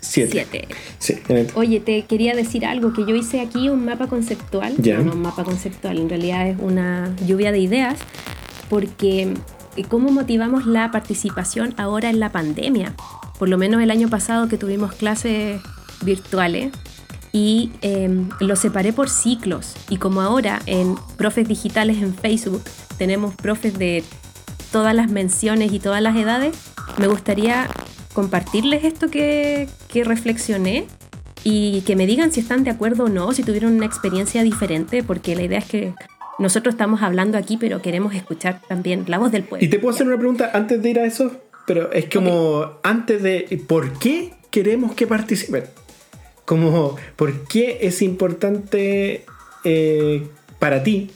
[0.00, 0.66] Siete.
[1.54, 5.44] Oye, te quería decir algo, que yo hice aquí un mapa conceptual, no, un mapa
[5.44, 8.00] conceptual, en realidad es una lluvia de ideas,
[8.68, 9.32] porque
[9.76, 12.94] eh, cómo motivamos la participación ahora en la pandemia.
[13.38, 15.60] Por lo menos el año pasado que tuvimos clases
[16.02, 16.72] virtuales,
[17.32, 19.74] y em, lo separé por ciclos.
[19.88, 22.62] Y como ahora en Profes Digitales en Facebook
[22.98, 24.04] tenemos profes de
[24.72, 26.56] todas las menciones y todas las edades,
[26.98, 27.68] me gustaría
[28.12, 30.86] compartirles esto que, que reflexioné
[31.44, 35.02] y que me digan si están de acuerdo o no, si tuvieron una experiencia diferente,
[35.02, 35.94] porque la idea es que
[36.38, 39.64] nosotros estamos hablando aquí, pero queremos escuchar también la voz del pueblo.
[39.64, 41.32] ¿Y te puedo hacer una pregunta antes de ir a eso?
[41.66, 45.64] Pero es como antes de, ¿por qué queremos que participen?
[46.50, 49.24] Como, ¿por qué es importante
[49.62, 50.26] eh,
[50.58, 51.12] para ti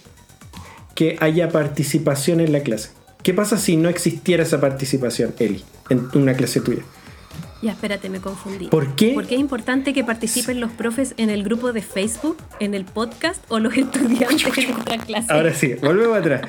[0.95, 2.91] que haya participación en la clase?
[3.25, 6.83] ¿Qué pasa si no existiera esa participación, Eli, en una clase tuya?
[7.63, 8.69] Ya, espérate, me confundí.
[8.69, 9.11] ¿Por qué?
[9.13, 13.45] Porque es importante que participen los profes en el grupo de Facebook, en el podcast
[13.49, 15.33] o los estudiantes en nuestra clase.
[15.33, 16.43] Ahora sí, volvemos atrás.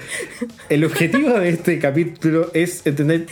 [0.70, 3.26] El objetivo de este capítulo es entender,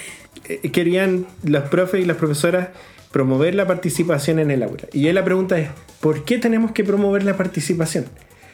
[0.46, 2.70] eh, querían los profes y las profesoras
[3.14, 4.84] promover la participación en el aula.
[4.92, 5.70] Y la pregunta es,
[6.02, 8.06] ¿por qué tenemos que promover la participación?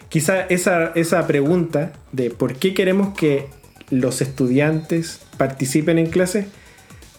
[0.10, 3.48] Quizá esa, esa pregunta de por qué queremos que
[3.90, 6.46] los estudiantes participen en clase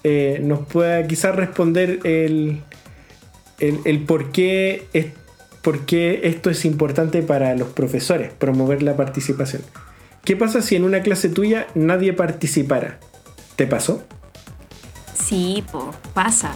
[0.03, 2.63] eh, nos pueda quizás responder el,
[3.59, 5.07] el, por, qué es,
[5.63, 9.63] por qué esto es importante para los profesores, promover la participación.
[10.25, 12.99] ¿Qué pasa si en una clase tuya nadie participara?
[13.57, 14.03] ¿Te pasó?
[15.15, 15.65] Sí,
[16.15, 16.55] pasa.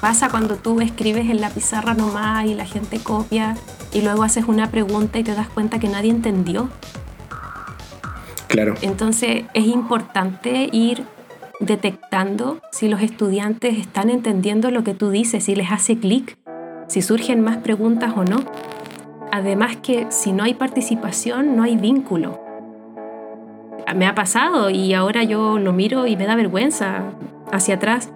[0.00, 3.56] Pasa cuando tú escribes en la pizarra nomás y la gente copia
[3.92, 6.70] y luego haces una pregunta y te das cuenta que nadie entendió.
[8.48, 8.74] Claro.
[8.80, 11.04] Entonces es importante ir
[11.60, 16.38] detectando si los estudiantes están entendiendo lo que tú dices, si les hace clic,
[16.88, 18.38] si surgen más preguntas o no.
[19.30, 22.40] Además que si no hay participación, no hay vínculo.
[23.94, 27.02] Me ha pasado y ahora yo lo miro y me da vergüenza
[27.52, 28.10] hacia atrás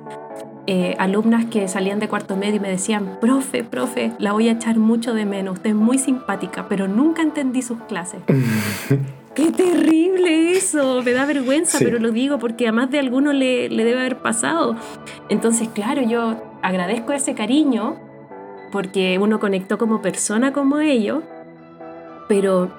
[0.67, 4.53] eh, alumnas que salían de cuarto medio y me decían, profe, profe, la voy a
[4.53, 8.21] echar mucho de menos, usted es muy simpática, pero nunca entendí sus clases.
[9.35, 11.03] ¡Qué terrible eso!
[11.03, 14.19] Me da vergüenza, pero lo digo porque a más de alguno le, le debe haber
[14.19, 14.77] pasado.
[15.29, 17.97] Entonces, claro, yo agradezco ese cariño
[18.71, 21.25] porque uno conectó como persona como ellos,
[22.29, 22.71] pero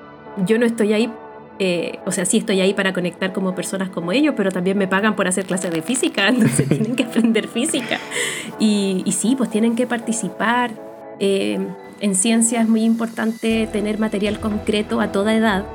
[0.45, 1.11] yo no estoy ahí
[1.57, 4.87] eh, o sea, sí estoy ahí para conectar como personas como ellos, pero también me
[4.87, 7.99] pagan por hacer clases de física, entonces tienen que aprender física.
[8.59, 10.71] Y, sí, pues tienen que participar.
[11.19, 11.59] Eh,
[12.01, 15.65] en ciencia es muy importante tener material concreto a toda edad,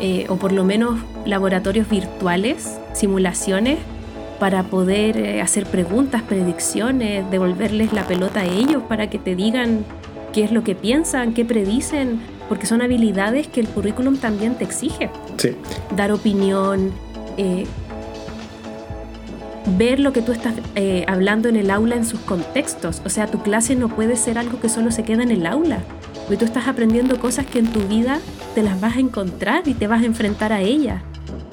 [0.00, 3.78] eh, o por lo menos laboratorios virtuales, simulaciones,
[4.38, 9.84] para poder hacer preguntas, predicciones, devolverles la pelota a ellos para que te digan
[10.32, 14.64] qué es lo que piensan, qué predicen porque son habilidades que el currículum también te
[14.64, 15.10] exige.
[15.36, 15.56] Sí.
[15.96, 16.92] Dar opinión,
[17.36, 17.66] eh,
[19.78, 23.02] ver lo que tú estás eh, hablando en el aula en sus contextos.
[23.04, 25.80] O sea, tu clase no puede ser algo que solo se queda en el aula,
[26.22, 28.18] porque tú estás aprendiendo cosas que en tu vida
[28.54, 31.02] te las vas a encontrar y te vas a enfrentar a ellas.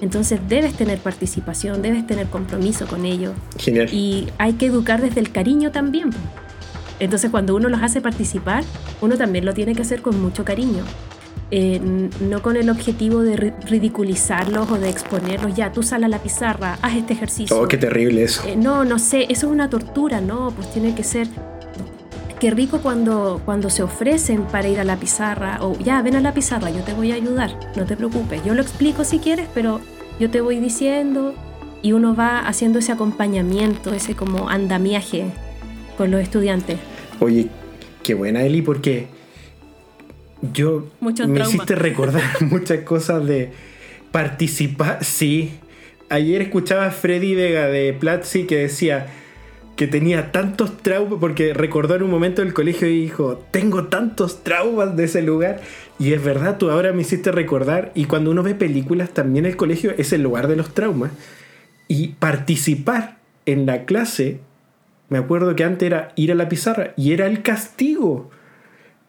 [0.01, 3.33] Entonces debes tener participación, debes tener compromiso con ello.
[3.57, 3.87] Genial.
[3.93, 6.09] Y hay que educar desde el cariño también.
[7.01, 8.63] Entonces cuando uno los hace participar,
[9.01, 10.83] uno también lo tiene que hacer con mucho cariño.
[11.51, 11.81] eh,
[12.21, 16.79] no con el objetivo de ridiculizarlos o de exponerlos, ya, tú sal a la pizarra,
[16.81, 17.59] haz este ejercicio.
[17.59, 18.41] Oh, qué terrible eso.
[18.47, 21.27] Eh, no, no sé, eso es una tortura, no, pues tiene que ser...
[22.39, 26.21] Qué rico cuando, cuando se ofrecen para ir a la pizarra, o ya, ven a
[26.21, 29.47] la pizarra, yo te voy a ayudar, no te preocupes, yo lo explico si quieres,
[29.53, 29.79] pero
[30.19, 31.35] yo te voy diciendo
[31.83, 35.25] y uno va haciendo ese acompañamiento, ese como andamiaje
[35.97, 36.79] con los estudiantes.
[37.23, 37.49] Oye,
[38.01, 39.05] qué buena Eli, porque
[40.53, 40.87] yo
[41.27, 43.51] me hiciste recordar muchas cosas de
[44.11, 45.03] participar.
[45.03, 45.51] Sí,
[46.09, 49.05] ayer escuchaba a Freddy Vega de Platzi que decía
[49.75, 54.43] que tenía tantos traumas, porque recordó en un momento del colegio y dijo, tengo tantos
[54.43, 55.61] traumas de ese lugar.
[55.99, 59.57] Y es verdad, tú ahora me hiciste recordar, y cuando uno ve películas, también el
[59.57, 61.11] colegio es el lugar de los traumas.
[61.87, 64.39] Y participar en la clase,
[65.11, 68.29] me acuerdo que antes era ir a la pizarra, y era el castigo.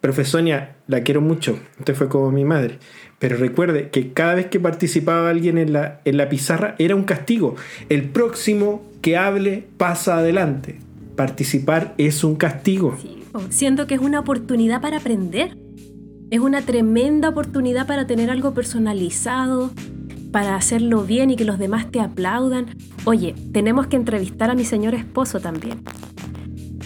[0.01, 2.81] Profesonia, la quiero mucho, usted fue como mi madre.
[3.21, 7.05] Pero recuerde que cada vez que participaba alguien en la, en la pizarra era un
[7.05, 7.55] castigo.
[7.89, 10.81] El próximo que hable pasa adelante.
[11.15, 12.99] Participar es un castigo.
[13.51, 15.57] siento que es una oportunidad para aprender.
[16.33, 19.71] Es una tremenda oportunidad para tener algo personalizado,
[20.33, 22.67] para hacerlo bien y que los demás te aplaudan.
[23.05, 25.83] Oye, tenemos que entrevistar a mi señor esposo también.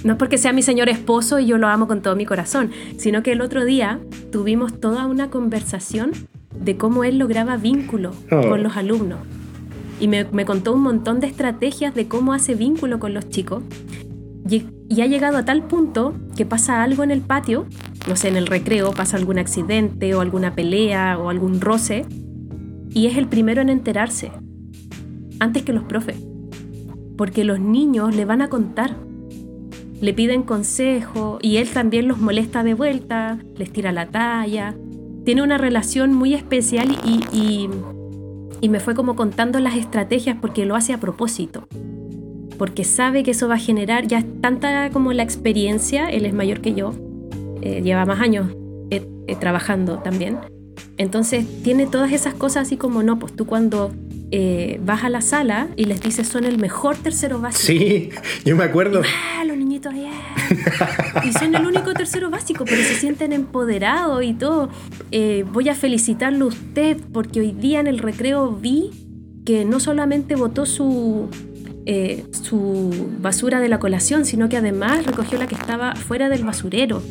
[0.04, 2.70] No es porque sea mi señor esposo y yo lo amo con todo mi corazón,
[2.98, 6.12] sino que el otro día tuvimos toda una conversación
[6.58, 8.48] de cómo él lograba vínculo oh.
[8.48, 9.20] con los alumnos.
[9.98, 13.62] Y me, contó un montón de estrategias de cómo hace vínculo con los chicos.
[14.48, 17.66] Y, y, ha llegado a tal punto que pasa algo en el patio,
[18.06, 22.04] no sé, en el recreo, pasa algún accidente o alguna pelea o algún roce,
[22.96, 24.32] y es el primero en enterarse,
[25.38, 26.16] antes que los profes.
[27.16, 28.96] Porque los niños le van a contar
[30.00, 34.74] le piden consejo y él también los molesta de vuelta, les tira la talla.
[35.24, 37.68] Tiene una relación muy especial y,
[38.68, 41.66] me fue como contando las estrategias porque lo hace a propósito.
[42.58, 46.60] Porque sabe que eso va a generar ya tanta como la experiencia, él es mayor
[46.60, 46.92] que yo,
[47.62, 48.50] eh, lleva más años
[48.90, 50.38] eh, eh, trabajando también.
[50.96, 53.92] Entonces tiene todas esas cosas así como, no, pues tú cuando
[54.80, 57.66] vas a la sala y les dices son el mejor tercero básico.
[57.66, 58.10] Sí,
[58.44, 59.02] yo me acuerdo.
[59.38, 59.94] ah, los niñitos,
[61.24, 64.68] y son el único tercero básico, pero se sienten empoderados y todo.
[65.10, 68.90] Eh, voy a felicitarlo a usted porque hoy día en el recreo vi
[69.44, 71.28] que no solamente votó su,
[71.86, 76.44] eh, su basura de la colación, sino que además recogió la que estaba fuera del
[76.44, 77.02] basurero.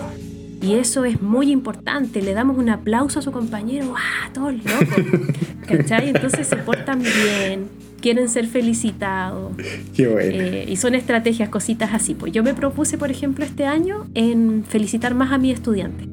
[0.66, 2.22] Y eso es muy importante.
[2.22, 3.94] Le damos un aplauso a su compañero.
[3.96, 4.30] ¡Ah!
[4.34, 4.88] Todos locos.
[5.68, 6.10] ¿Cachai?
[6.10, 7.70] Entonces se portan bien
[8.02, 9.54] quieren ser felicitados.
[9.96, 10.30] Qué bueno.
[10.32, 12.14] Eh, y son estrategias, cositas así.
[12.14, 16.08] Pues yo me propuse, por ejemplo, este año en felicitar más a mi estudiante.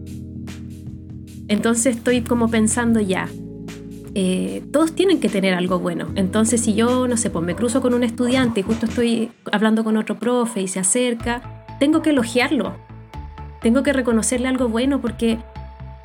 [1.49, 3.29] Entonces estoy como pensando ya,
[4.15, 6.09] eh, todos tienen que tener algo bueno.
[6.15, 9.85] Entonces, si yo, no sé, pues me cruzo con un estudiante y justo estoy hablando
[9.85, 12.75] con otro profe y se acerca, tengo que elogiarlo.
[13.63, 15.39] Tengo que reconocerle algo bueno porque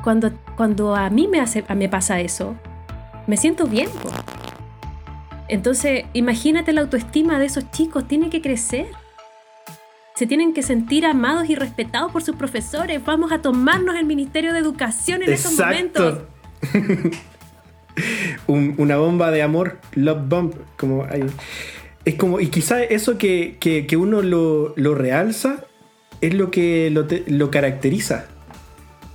[0.04, 2.56] cuando, cuando a mí me, hace, me pasa eso,
[3.26, 3.90] me siento bien.
[5.48, 8.88] Entonces, imagínate la autoestima de esos chicos, tiene que crecer.
[10.16, 13.04] Se tienen que sentir amados y respetados por sus profesores.
[13.06, 16.22] Vamos a tomarnos el Ministerio de Educación en esos momentos.
[18.48, 21.26] una bomba de amor, love bomb, como hay.
[22.06, 23.58] Es como, y quizá eso que,
[23.98, 25.66] uno lo, realza
[26.22, 28.26] es lo que lo, lo caracteriza.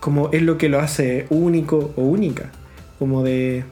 [0.00, 2.50] Como es lo que lo hace único o única.
[2.98, 3.64] Como de,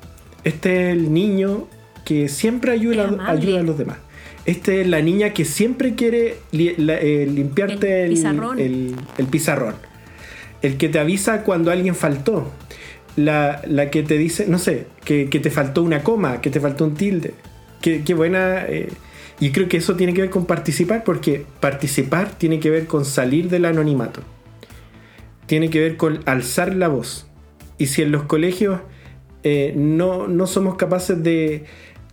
[0.44, 1.66] este es el niño
[2.04, 3.98] que siempre ayuda, ayuda a los demás.
[4.46, 9.76] Esta es la niña que siempre quiere eh, limpiarte el, pizarrón.
[10.62, 12.50] el, que te avisa cuando alguien faltó.
[13.16, 13.60] La,
[13.90, 17.34] que te dice, no sé, que, te faltó una coma, que te faltó un tilde.
[17.82, 18.64] Qué, buena.
[18.66, 18.88] Eh,
[19.40, 23.04] y creo que eso tiene que ver con participar, porque participar tiene que ver con
[23.04, 24.20] salir del anonimato.
[25.46, 27.26] Tiene que ver con alzar la voz.
[27.78, 28.80] Y si en los colegios
[29.42, 31.64] eh, no, no somos capaces de,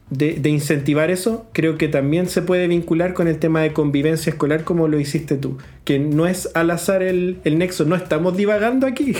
[0.10, 4.64] de, incentivar eso, creo que también se puede vincular con el tema de convivencia escolar
[4.64, 5.58] como lo hiciste tú.
[5.84, 9.14] Que no es al azar el, nexo, no estamos divagando aquí.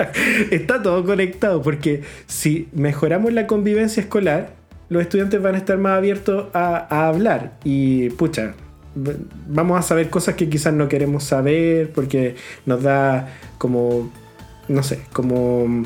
[0.50, 4.54] Está todo conectado, porque si mejoramos la convivencia escolar,
[4.94, 7.58] los estudiantes van a estar más abiertos a, hablar.
[7.64, 8.54] Y pucha,
[9.48, 13.28] vamos a saber cosas que quizás no queremos saber, porque nos da
[13.58, 14.10] como,
[14.68, 15.82] no sé, como...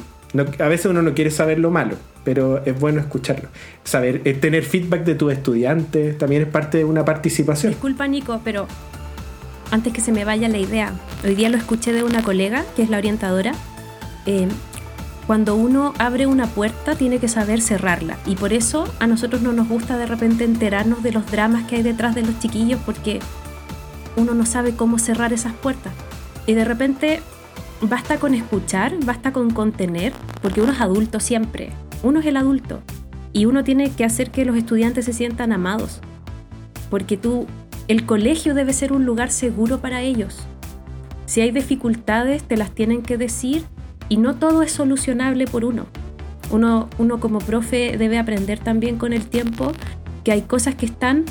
[0.58, 3.48] a veces uno no quiere saber lo malo pero es bueno escucharlo.
[3.84, 7.72] Saber, eh, tener feedback de tus estudiantes también es parte de una participación.
[7.72, 8.66] Disculpa, Nico, pero
[9.70, 10.92] antes que se me vaya la idea,
[11.24, 13.54] hoy día lo escuché de una colega, que es la orientadora,
[14.26, 14.46] eh,
[15.28, 18.16] cuando uno abre una puerta tiene que saber cerrarla.
[18.24, 21.76] Y por eso a nosotros no nos gusta de repente enterarnos de los dramas que
[21.76, 23.20] hay detrás de los chiquillos porque
[24.16, 25.92] uno no sabe cómo cerrar esas puertas.
[26.46, 27.20] Y de repente
[27.82, 31.72] basta con escuchar, basta con contener, porque uno es adulto siempre.
[32.02, 32.80] Uno es el adulto.
[33.34, 36.00] Y uno tiene que hacer que los estudiantes se sientan amados.
[36.88, 37.46] Porque tú,
[37.86, 40.38] el colegio debe ser un lugar seguro para ellos.
[41.26, 43.66] Si hay dificultades, te las tienen que decir
[44.08, 45.86] y no todo es solucionable por uno.
[46.50, 49.72] Uno, uno como profe debe aprender también con el tiempo
[50.24, 51.24] que hay cosas que están,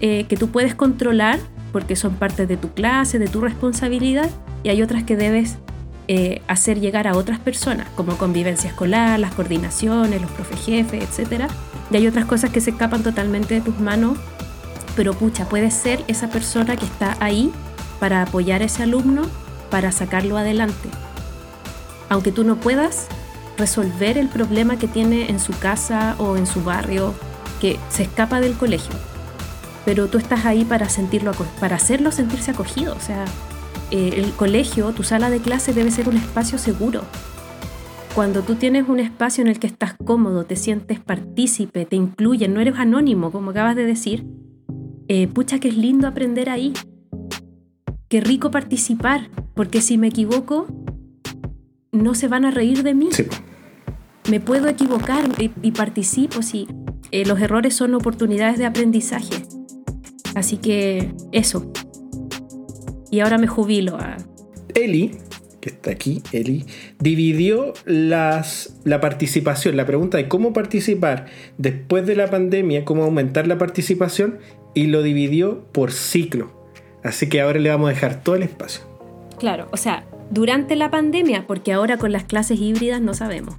[0.00, 1.38] eh, que tú puedes controlar
[1.72, 4.28] porque son parte de tu clase, de tu responsabilidad,
[4.62, 5.58] y hay otras que debes
[6.08, 11.44] eh, hacer llegar a otras personas, como convivencia escolar, las coordinaciones, los profe jefes, etc.
[11.90, 14.18] Y hay otras cosas que se escapan totalmente de tus manos,
[14.96, 17.52] pero pucha, puedes ser esa persona que está ahí
[18.00, 19.22] para apoyar a ese alumno,
[19.70, 20.88] para sacarlo adelante
[22.10, 23.06] aunque tú no puedas
[23.56, 27.14] resolver el problema que tiene en su casa o en su barrio,
[27.60, 28.94] que se escapa del colegio.
[29.84, 32.94] Pero tú estás ahí para sentirlo, para hacerlo sentirse acogido.
[32.94, 33.24] O sea,
[33.90, 37.02] eh, el colegio, tu sala de clase debe ser un espacio seguro.
[38.14, 42.52] Cuando tú tienes un espacio en el que estás cómodo, te sientes partícipe, te incluyen,
[42.52, 44.26] no eres anónimo, como acabas de decir,
[45.06, 46.72] eh, pucha que es lindo aprender ahí.
[48.08, 50.66] Qué rico participar, porque si me equivoco,
[51.92, 53.08] no se van a reír de mí.
[54.28, 56.68] Me puedo equivocar y, participo si
[57.10, 59.42] eh, los errores son oportunidades de aprendizaje.
[60.34, 61.72] Así que eso.
[63.10, 64.16] Y ahora me jubilo a...
[64.74, 65.16] Eli,
[65.60, 66.64] que está aquí, Eli,
[67.00, 71.26] dividió las, la participación, la pregunta de cómo participar
[71.58, 74.38] después de la pandemia, cómo aumentar la participación,
[74.74, 76.52] y lo dividió por ciclo.
[77.02, 78.82] Así que ahora le vamos a dejar todo el espacio.
[79.38, 83.56] Claro, o sea, durante la pandemia, porque ahora con las clases híbridas no sabemos.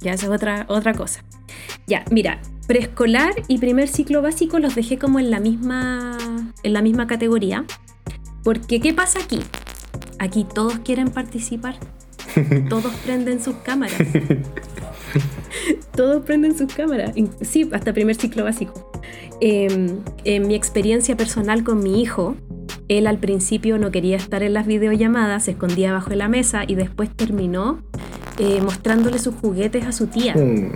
[0.00, 1.22] Ya esa es otra, otra cosa.
[1.86, 6.16] Ya, mira, preescolar y primer ciclo básico los dejé como en la misma,
[6.62, 7.64] en la misma categoría.
[8.42, 9.40] Porque, ¿qué pasa aquí?
[10.18, 11.76] Aquí todos quieren participar.
[12.68, 13.94] Todos prenden sus cámaras.
[15.94, 17.12] todos prenden sus cámaras.
[17.42, 18.90] Sí, hasta primer ciclo básico.
[19.40, 22.34] Em, en mi experiencia personal con mi hijo,
[22.88, 26.74] él al principio no quería estar en las videollamadas, se escondía bajo la mesa y
[26.74, 27.82] después terminó
[28.38, 30.34] eh, mostrándole sus juguetes a su tía.
[30.34, 30.72] Mm.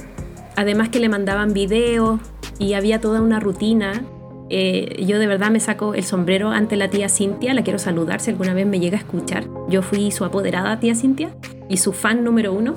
[0.56, 2.20] Además que le mandaban videos
[2.58, 4.04] y había toda una rutina.
[4.50, 8.20] Eh, yo de verdad me saco el sombrero ante la tía Cintia, la quiero saludar
[8.20, 9.44] si alguna vez me llega a escuchar.
[9.68, 11.30] Yo fui su apoderada tía Cintia
[11.68, 12.76] y su fan número uno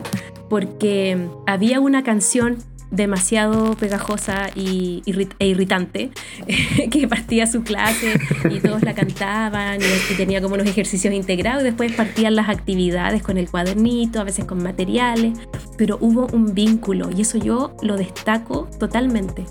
[0.50, 1.18] porque
[1.48, 2.58] había una canción
[2.92, 5.02] demasiado pegajosa y
[5.40, 6.12] e irritante,
[6.92, 8.20] que partía su clase
[8.50, 13.24] y todos la cantaban y, tenía como unos ejercicios integrados y después partían las actividades
[13.24, 15.40] con el cuadernito, a veces con materiales,
[15.78, 19.46] pero hubo un vínculo y eso yo lo destaco totalmente.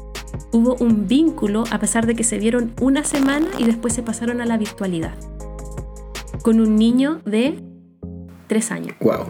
[0.53, 4.41] Hubo un vínculo a pesar de que se vieron una semana y después se pasaron
[4.41, 5.15] a la virtualidad.
[6.43, 7.63] Con un niño de
[8.47, 8.97] tres años.
[9.01, 9.27] Wow.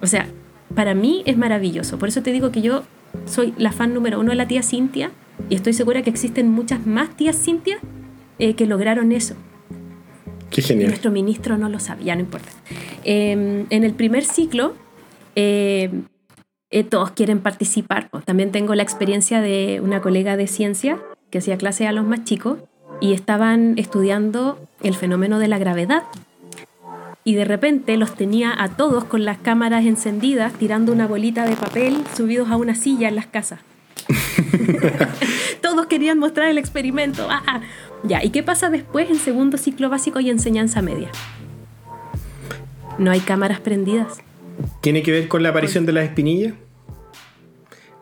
[0.00, 0.26] O sea,
[0.74, 1.98] para mí es maravilloso.
[1.98, 2.84] Por eso te digo que yo
[3.26, 5.10] soy la fan número uno de la tía Cintia
[5.48, 7.78] y estoy segura que existen muchas más tías Cintia
[8.38, 9.34] eh, que lograron eso.
[10.50, 10.88] Qué genial.
[10.88, 12.48] Nuestro ministro no lo sabe, ya no importa.
[13.04, 14.74] Em, en el primer ciclo,
[15.34, 15.90] eh,
[16.70, 18.08] eh, todos quieren participar.
[18.24, 20.98] También tengo la experiencia de una colega de ciencia
[21.30, 22.58] que hacía clase a los más chicos
[23.00, 26.04] y estaban estudiando el fenómeno de la gravedad
[27.24, 31.56] y de repente los tenía a todos con las cámaras encendidas tirando una bolita de
[31.56, 33.60] papel subidos a una silla en las casas.
[35.62, 37.26] todos querían mostrar el experimento.
[37.30, 37.60] Ah, ah.
[38.02, 41.08] Ya, ¿y qué pasa después en segundo ciclo básico y enseñanza media?
[42.98, 44.18] No hay cámaras prendidas.
[44.82, 46.54] ¿Tiene que ver con la aparición de las espinillas?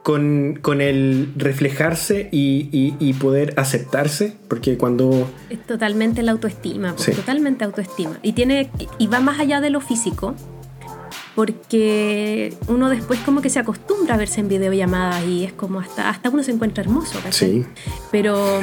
[0.03, 5.30] Con, con el reflejarse y, y, poder aceptarse, porque cuando...
[5.48, 8.18] Es totalmente la autoestima, totalmente autoestima.
[8.22, 10.34] Y, tiene, y va más allá de lo físico,
[11.36, 16.09] porque uno después como que se acostumbra a verse en videollamadas y es como hasta,
[16.11, 17.64] hasta uno se encuentra hermoso, Sí.
[18.11, 18.61] Pero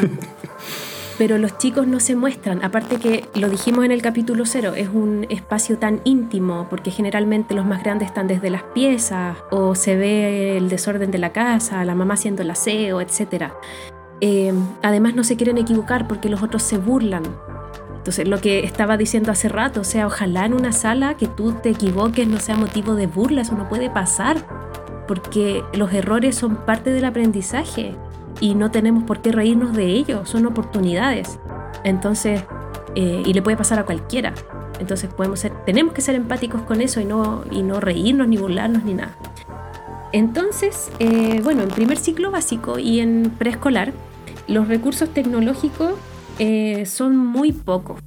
[1.19, 2.63] pero los chicos no se muestran.
[2.63, 7.53] Aparte que lo dijimos en el capítulo cero, es un espacio tan íntimo porque generalmente
[7.53, 11.83] los más grandes están desde las piezas o se ve el desorden de la casa,
[11.83, 13.51] la mamá haciendo el aseo, etc.
[14.21, 17.23] Eh, además no se quieren equivocar porque los otros se burlan.
[17.97, 21.51] Entonces lo que estaba diciendo hace rato, o sea, ojalá en una sala que tú
[21.51, 24.37] te equivoques no sea motivo de burla, eso no puede pasar
[25.05, 27.93] porque los errores son parte del aprendizaje
[28.39, 31.39] y no tenemos por qué reírnos de ello, son oportunidades.
[31.83, 32.43] Entonces,
[32.95, 34.33] eh, y le puede pasar a cualquiera.
[34.79, 38.37] Entonces podemos ser, tenemos que ser empáticos con eso y no, y no reírnos ni
[38.37, 39.15] burlarnos ni nada.
[40.11, 43.93] Entonces, eh, bueno, en primer ciclo básico y en preescolar,
[44.47, 45.93] los recursos tecnológicos
[46.39, 48.01] eh, son muy pocos.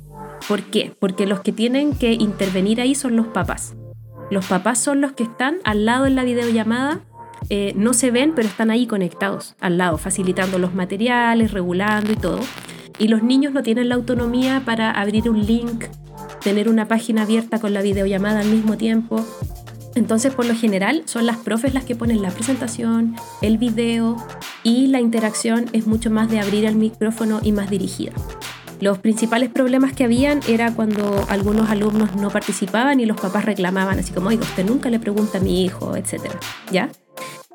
[0.48, 0.92] ¿Por qué?
[0.98, 3.74] Porque los que tienen que intervenir ahí son los papás.
[4.30, 7.00] Los papás son los que están al lado en la videollamada,
[7.50, 12.16] eh, no se ven, pero están ahí conectados al lado, facilitando los materiales, regulando y
[12.16, 12.40] todo.
[12.98, 15.84] Y los niños no tienen la autonomía para abrir un link,
[16.42, 19.24] tener una página abierta con la videollamada al mismo tiempo.
[19.94, 24.16] Entonces, por lo general, son las profes las que ponen la presentación, el video
[24.62, 28.12] y la interacción es mucho más de abrir el micrófono y más dirigida.
[28.80, 33.98] Los principales problemas que habían era cuando algunos alumnos no participaban y los papás reclamaban,
[33.98, 36.22] así como, oiga, usted nunca le pregunta a mi hijo, etc.
[36.72, 36.88] ¿Ya?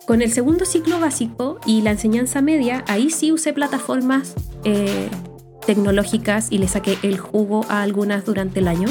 [0.08, 5.10] Con el segundo ciclo básico y la enseñanza media, ahí sí usé plataformas eh,
[5.66, 8.88] tecnológicas y le saqué el jugo a algunas durante el año.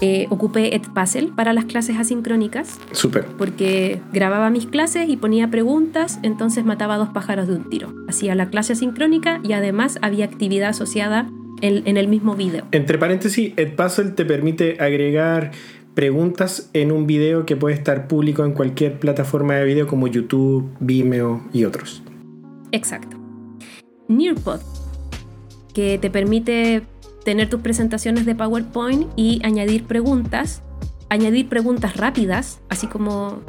[0.00, 2.78] Eh, ocupé Edpuzzle para las clases asincrónicas.
[2.92, 3.26] Súper.
[3.26, 7.92] Porque grababa mis clases y ponía preguntas, entonces mataba dos pájaros de un tiro.
[8.08, 11.28] Hacía la clase asincrónica y además había actividad asociada
[11.60, 12.68] en, en el mismo video.
[12.70, 15.50] Entre paréntesis, Edpuzzle te permite agregar
[16.00, 20.74] preguntas en un video que puede estar público en cualquier plataforma de video como YouTube,
[20.80, 22.02] Vimeo y otros.
[22.72, 23.18] Exacto.
[24.08, 24.60] Nearpod,
[25.74, 26.84] que te permite
[27.22, 30.62] tener tus presentaciones de PowerPoint y añadir preguntas,
[31.10, 33.42] añadir preguntas rápidas, así como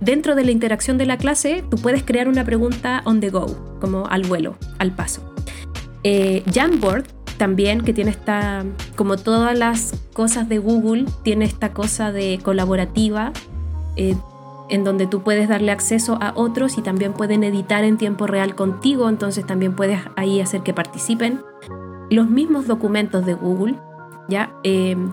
[0.00, 3.76] dentro de la interacción de la clase, tú puedes crear una pregunta on the go,
[3.82, 5.20] como al vuelo, al paso.
[6.04, 7.04] Eh, Jamboard
[7.36, 8.64] también, que tiene esta,
[8.96, 13.32] como todas las cosas de Google, tiene esta cosa de colaborativa,
[13.96, 14.16] eh,
[14.68, 18.54] en donde tú puedes darle acceso a otros y también pueden editar en tiempo real
[18.54, 21.40] contigo, entonces también puedes ahí hacer que participen.
[22.10, 23.76] Los mismos documentos de Google,
[24.28, 25.12] ya em,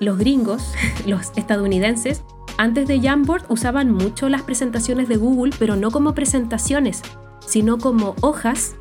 [0.00, 0.72] los gringos,
[1.06, 2.24] los estadounidenses,
[2.56, 7.02] antes de Jamboard usaban mucho las presentaciones de Google, pero no como presentaciones,
[7.46, 8.74] sino como hojas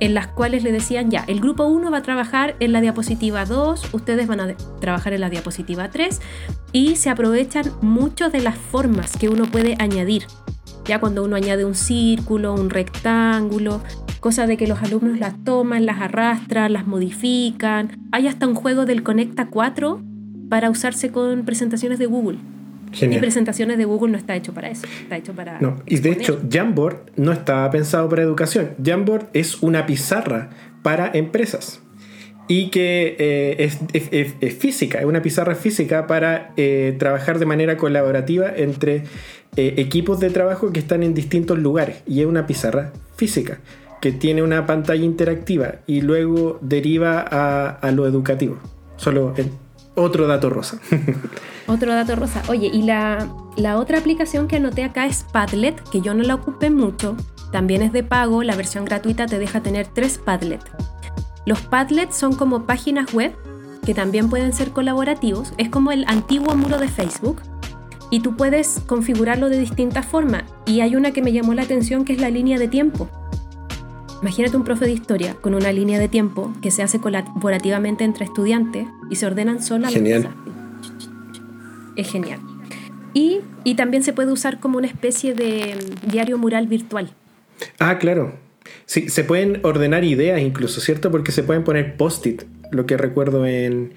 [0.00, 3.44] en las cuales le decían ya, el grupo 1 va a trabajar en la diapositiva
[3.44, 6.20] 2, ustedes van a trabajar en la diapositiva 3
[6.72, 10.24] y se aprovechan mucho de las formas que uno puede añadir.
[10.86, 13.82] Ya cuando uno añade un círculo, un rectángulo,
[14.20, 18.08] cosa de que los alumnos las toman, las arrastran, las modifican.
[18.12, 20.02] Hay hasta un juego del Conecta 4
[20.48, 22.38] para usarse con presentaciones de Google.
[22.92, 25.60] Y presentaciones de Google no está hecho para eso, está hecho para...
[25.60, 28.70] No, y de hecho Jamboard no estaba pensado para educación.
[28.84, 30.50] Jamboard es una pizarra
[30.82, 31.80] para empresas
[32.50, 33.70] y que eh,
[34.40, 39.04] es, física, es una pizarra física para eh, trabajar de manera colaborativa entre
[39.56, 43.60] eh, equipos de trabajo que están en distintos lugares y es una pizarra física
[44.00, 48.58] que tiene una pantalla interactiva y luego deriva a, lo educativo.
[48.96, 49.32] Solo
[49.94, 50.80] otro dato rosa.
[51.70, 52.42] otro dato rosa.
[52.48, 56.34] Oye, y la, la otra aplicación que anoté acá es Padlet, que yo no la
[56.34, 57.16] ocupé mucho.
[57.52, 60.62] También es de pago, la versión gratuita te deja tener tres Padlet.
[61.46, 63.34] Los Padlet son como páginas web
[63.84, 65.52] que también pueden ser colaborativos.
[65.56, 67.40] Es como el antiguo muro de Facebook.
[68.10, 70.44] Y tú puedes configurarlo de distintas formas.
[70.66, 73.08] Y hay una que me llamó la atención que es la línea de tiempo.
[74.20, 78.26] Imagínate un profe de historia con una línea de tiempo que se hace colaborativamente entre
[78.26, 80.28] estudiantes y se ordenan solas Genial.
[82.00, 82.40] Es genial.
[83.12, 85.74] Y, y, también se puede usar como una especie de
[86.06, 87.10] diario mural virtual.
[87.78, 88.34] Ah, claro.
[88.86, 91.10] Sí, se pueden ordenar ideas incluso, ¿cierto?
[91.10, 93.92] Porque se pueden poner post-it, lo que recuerdo en,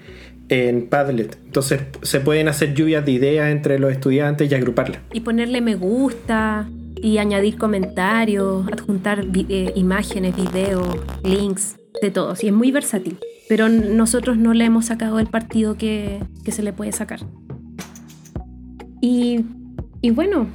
[0.48, 1.38] en Padlet.
[1.44, 5.00] Entonces se pueden hacer lluvias de ideas entre los estudiantes y agruparlas.
[5.12, 6.66] Y ponerle me gusta,
[7.04, 12.34] y añadir comentarios, adjuntar eh, imágenes, videos, links, de todo.
[12.40, 13.18] Y es muy versátil.
[13.46, 17.20] Pero nosotros no le hemos sacado el partido que, que se le puede sacar.
[19.06, 20.48] Y, bueno,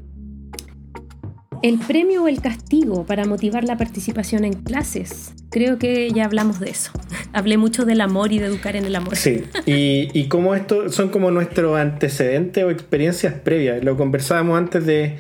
[1.62, 5.36] el premio o el castigo para motivar la participación en clases.
[5.52, 6.92] Creo que ya hablamos de eso.
[7.34, 9.16] Hablé mucho del amor y de educar en el amor.
[9.16, 13.84] Sí, y, y como esto son como nuestros antecedentes o experiencias previas.
[13.84, 15.18] Lo conversábamos antes de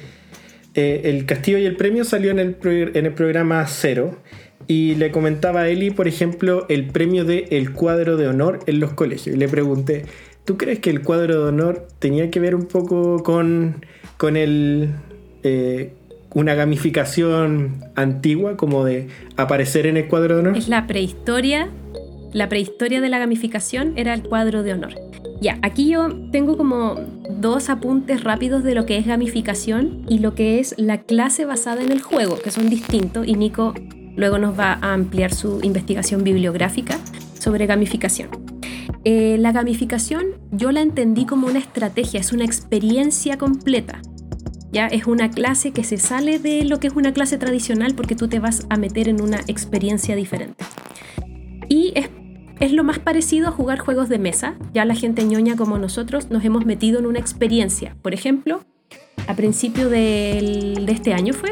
[0.73, 4.17] eh, el Castillo y el Premio salió en el, en el programa Cero
[4.65, 8.79] y le comentaba a Eli, por ejemplo, el premio de el cuadro de honor en
[8.79, 9.35] los colegios.
[9.35, 10.05] Y le pregunté,
[10.49, 13.85] ¿tú crees que el cuadro de honor tenía que ver un poco con,
[14.17, 14.89] con el,
[15.43, 15.93] eh,
[16.33, 20.57] una gamificación antigua, como de aparecer en el cuadro de honor?
[20.57, 21.69] Es la prehistoria.
[22.33, 24.95] La prehistoria de la gamificación era el cuadro de honor.
[25.39, 26.95] Ya, aquí yo tengo como
[27.29, 31.83] dos apuntes rápidos de lo que es gamificación y lo que es la clase basada
[31.83, 33.75] en el juego, que son distintos y Nico
[34.15, 36.97] luego nos va a ampliar su investigación bibliográfica
[37.39, 38.58] sobre gamificación.
[39.05, 44.01] Eh, la gamificación yo la entendí como una estrategia, es una experiencia completa.
[44.71, 48.15] Ya es una clase que se sale de lo que es una clase tradicional porque
[48.15, 50.63] tú te vas a meter en una experiencia diferente.
[51.69, 52.09] Y es,
[52.59, 54.55] es lo más parecido a jugar juegos de mesa.
[54.73, 57.95] Ya la gente ñoña como nosotros nos hemos metido en una experiencia.
[58.03, 58.61] Por ejemplo,
[59.27, 61.51] a principio del- de este año fue,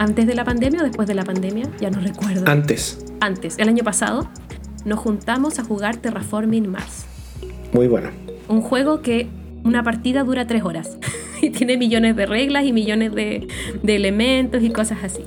[0.00, 2.50] antes de la pandemia o después de la pandemia, ya no recuerdo.
[2.50, 3.04] Antes.
[3.20, 4.28] Antes, el año pasado,
[4.84, 7.06] nos juntamos a jugar Terraforming Mars.
[7.72, 8.10] Muy bueno.
[8.48, 9.26] Un juego que
[9.64, 10.98] una partida dura tres horas
[11.42, 13.46] y tiene millones de reglas y millones de,
[13.82, 15.22] de elementos y cosas así.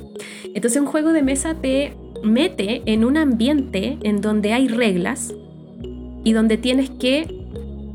[0.54, 1.94] Entonces un juego de mesa te
[2.24, 5.34] mete en un ambiente en donde hay reglas
[6.24, 7.28] y donde tienes que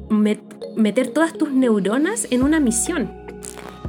[0.08, 0.40] met-
[0.76, 3.10] meter todas tus neuronas en una misión.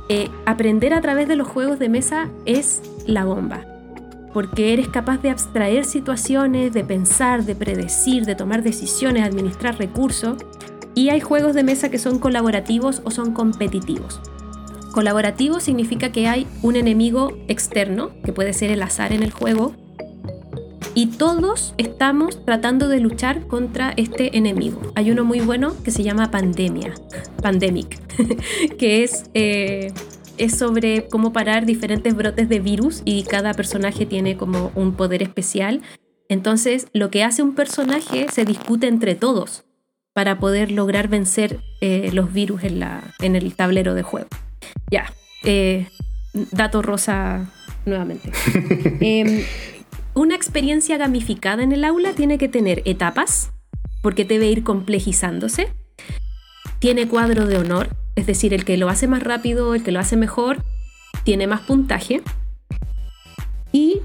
[0.10, 3.66] Eh, aprender a través de los juegos de mesa es la bomba
[4.38, 10.38] porque eres capaz de abstraer situaciones, de pensar, de predecir, de tomar decisiones, administrar recursos.
[10.94, 14.22] Y hay juegos de mesa que son colaborativos o son competitivos.
[14.92, 19.74] Colaborativo significa que hay un enemigo externo, que puede ser el azar en el juego,
[20.94, 24.80] y todos estamos tratando de luchar contra este enemigo.
[24.94, 26.94] Hay uno muy bueno que se llama Pandemia,
[27.42, 28.00] Pandemic,
[28.78, 29.92] que es, eh,
[30.38, 35.24] es sobre cómo parar diferentes brotes de virus y cada personaje tiene como un poder
[35.24, 35.82] especial.
[36.30, 39.66] Entonces, lo que hace un personaje se discute entre todos
[40.14, 44.28] para poder lograr vencer eh, los virus en, la, en el tablero de juego.
[44.90, 45.14] Ya,
[45.44, 45.88] eh,
[46.52, 47.50] dato rosa
[47.86, 48.32] nuevamente.
[49.00, 49.44] Em,
[50.14, 53.52] una experiencia gamificada en el aula tiene que tener etapas,
[54.02, 55.70] porque debe ir complejizándose.
[56.80, 60.00] Tiene cuadro de honor, es decir, el que lo hace más rápido, el que lo
[60.00, 60.64] hace mejor,
[61.24, 62.24] tiene más puntaje.
[63.72, 64.02] Y,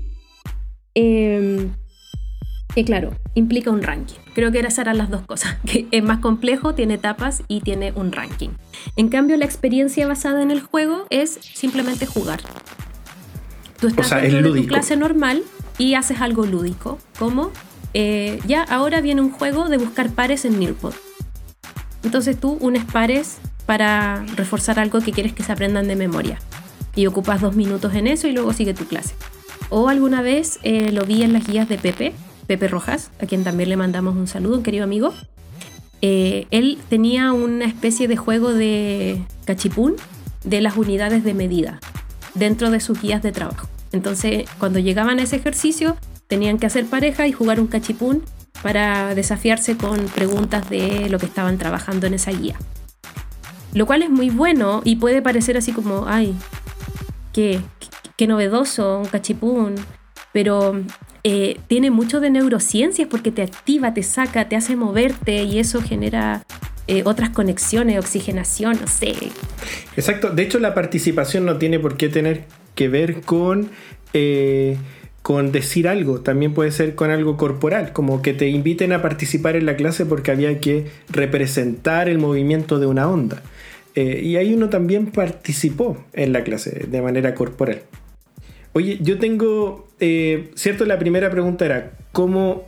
[0.95, 1.71] eh,
[2.75, 4.19] y claro, implica un ranking.
[4.35, 8.13] Creo que eran las dos cosas, que es más complejo, tiene etapas y tiene un
[8.13, 8.51] ranking.
[8.97, 12.43] En cambio, la experiencia basada en el juego es simplemente jugar.
[13.81, 14.69] Tú estás sea, es de tu lúdico.
[14.69, 15.43] clase normal
[15.79, 17.51] y haces algo lúdico, como
[17.95, 20.93] eh, ya ahora viene un juego de buscar pares en Nearpod.
[22.05, 26.39] Entonces tú unes pares para reforzar algo que quieres que se aprendan de memoria.
[26.95, 29.15] Y ocupas dos minutos en eso y luego sigue tu clase.
[29.71, 32.13] O alguna vez eh, lo vi en las guías de Pepe,
[32.47, 35.15] Pepe Rojas, a quien también le mandamos un saludo, un querido amigo.
[36.03, 39.95] Eh, él tenía una especie de juego de cachipún
[40.45, 41.81] de las unidades de medida
[42.35, 43.69] dentro de sus guías de trabajo.
[43.93, 45.97] Entonces, cuando llegaban a ese ejercicio,
[46.27, 48.23] tenían que hacer pareja y jugar un cachipún
[48.63, 52.57] para desafiarse con preguntas de lo que estaban trabajando en esa guía.
[53.75, 56.35] Lo cual es muy bueno y puede parecer así como, ay,
[57.33, 57.61] qué,
[58.17, 59.75] qué, novedoso, un cachipún,
[60.33, 60.81] pero
[61.25, 65.81] eh, tiene mucho de neurociencias porque te activa, te saca, te hace moverte y eso
[65.81, 66.45] genera
[66.89, 69.15] eh, otras conexiones, oxigenación, no sé.
[69.97, 70.31] Exacto.
[70.31, 72.45] De hecho, la participación no tiene por qué tener
[72.75, 73.71] que ver con,
[74.15, 74.77] eh,
[75.23, 76.21] con decir algo.
[76.21, 80.05] También puede ser con algo corporal, como que te inviten a participar en la clase
[80.07, 83.43] porque había que representar el movimiento de una onda.
[83.95, 87.83] Eh, y ahí uno también participó en la clase de manera corporal.
[88.75, 92.67] Oye, yo tengo, eh, cierto, la primera pregunta era cómo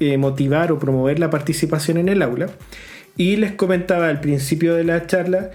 [0.00, 2.48] eh, motivar o promover la participación en el aula.
[3.16, 5.50] Y les comentaba al principio de la charla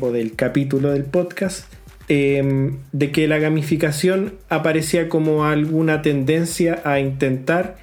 [0.00, 1.64] o del capítulo del podcast
[2.08, 7.74] eh, de que la gamificación aparecía como alguna tendencia a intentar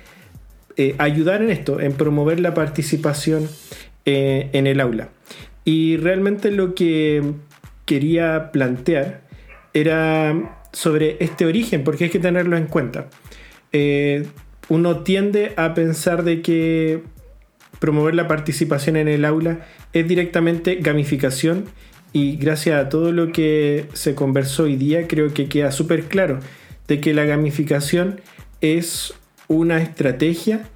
[0.97, 3.49] ayudar en esto, en promover la participación
[4.05, 5.09] en el aula.
[5.63, 7.23] Y realmente lo que
[7.85, 9.21] quería plantear
[9.73, 13.07] era sobre este origen, porque hay que tenerlo en cuenta.
[13.71, 14.25] Eh,
[14.69, 17.03] uno tiende a pensar de que
[17.79, 21.65] promover la participación en el aula es directamente gamificación
[22.13, 26.39] y gracias a todo lo que se conversó hoy día creo que queda súper claro
[26.87, 28.21] de que la gamificación
[28.61, 29.13] es
[29.47, 30.69] una estrategia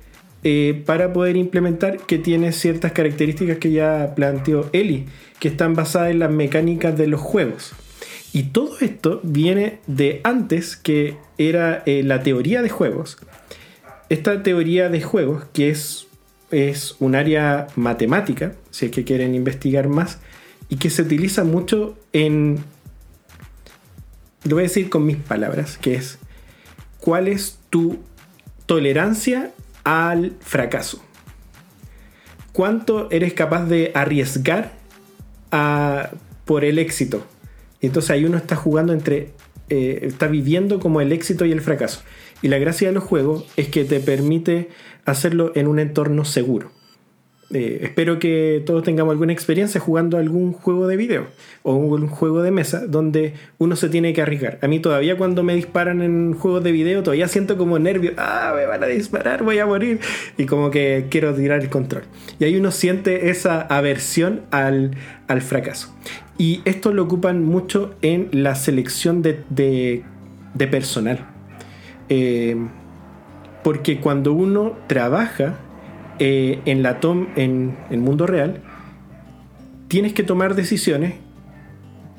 [0.47, 5.07] eh, para poder implementar que tiene ciertas características que ya planteó Eli,
[5.39, 7.71] que están basadas en las mecánicas de los juegos.
[8.31, 13.17] Y todo esto viene de antes que era eh, la teoría de juegos.
[14.09, 16.05] Esta teoría de juegos, que es,
[16.51, 20.19] es un área matemática, si es que quieren investigar más,
[20.69, 22.59] y que se utiliza mucho en...
[24.43, 26.19] Lo voy a decir con mis palabras, que es
[26.99, 27.97] cuál es tu
[28.67, 29.51] tolerancia
[29.86, 31.01] al fracaso.
[32.51, 34.73] ¿Cuánto eres capaz de arriesgar
[35.51, 36.09] a,
[36.43, 37.25] por el éxito?
[37.81, 39.31] Entonces ahí uno está jugando entre,
[39.69, 42.01] eh, está viviendo como el éxito y el fracaso.
[42.41, 44.69] Y la gracia de los juegos es que te permite
[45.05, 46.71] hacerlo en un entorno seguro.
[47.53, 51.27] Eh, espero que todos tengamos alguna experiencia jugando algún juego de video
[51.61, 54.57] o un juego de mesa donde uno se tiene que arriesgar.
[54.63, 58.13] A mí todavía cuando me disparan en juegos de video todavía siento como nervio.
[58.17, 59.99] Ah, me van a disparar, voy a morir.
[60.37, 62.03] Y como que quiero tirar el control.
[62.39, 64.95] Y ahí uno siente esa aversión al,
[65.41, 65.95] fracaso.
[66.39, 70.03] Y esto lo ocupan mucho en la selección de,
[70.71, 71.19] personal.
[72.09, 72.55] Eh,
[73.63, 75.59] porque cuando uno trabaja
[76.20, 78.61] eh, en la tom en el mundo real,
[79.88, 81.16] tienes que tomar decisiones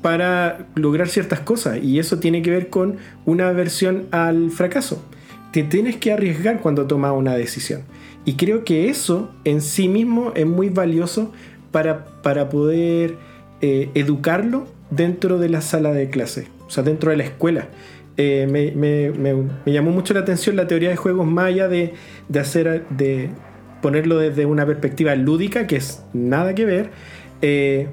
[0.01, 5.03] para lograr ciertas cosas y eso tiene que ver con una aversión al fracaso.
[5.51, 7.81] Te tienes que arriesgar cuando tomas una decisión.
[8.25, 11.31] Y creo que eso en sí mismo es muy valioso
[11.71, 13.15] para, para poder
[13.61, 17.69] eh, educarlo dentro de la sala de clase, o sea, dentro de la escuela.
[18.17, 21.93] Eh, me, me, me, llamó mucho la atención la teoría de juegos maya de,
[22.29, 23.29] de hacer de,
[23.81, 26.89] ponerlo desde una perspectiva lúdica, que es nada que ver,
[27.41, 27.87] eh,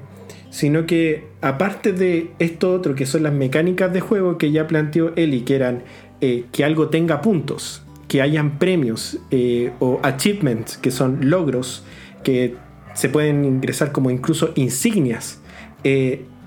[0.49, 5.13] sino que aparte de esto otro, que son las mecánicas de juego que ya planteó
[5.15, 5.83] Eli, que eran
[6.21, 11.83] eh, que algo tenga puntos, que hayan premios eh, o achievements, que son logros,
[12.23, 12.55] que
[12.93, 15.41] se pueden ingresar como incluso insignias,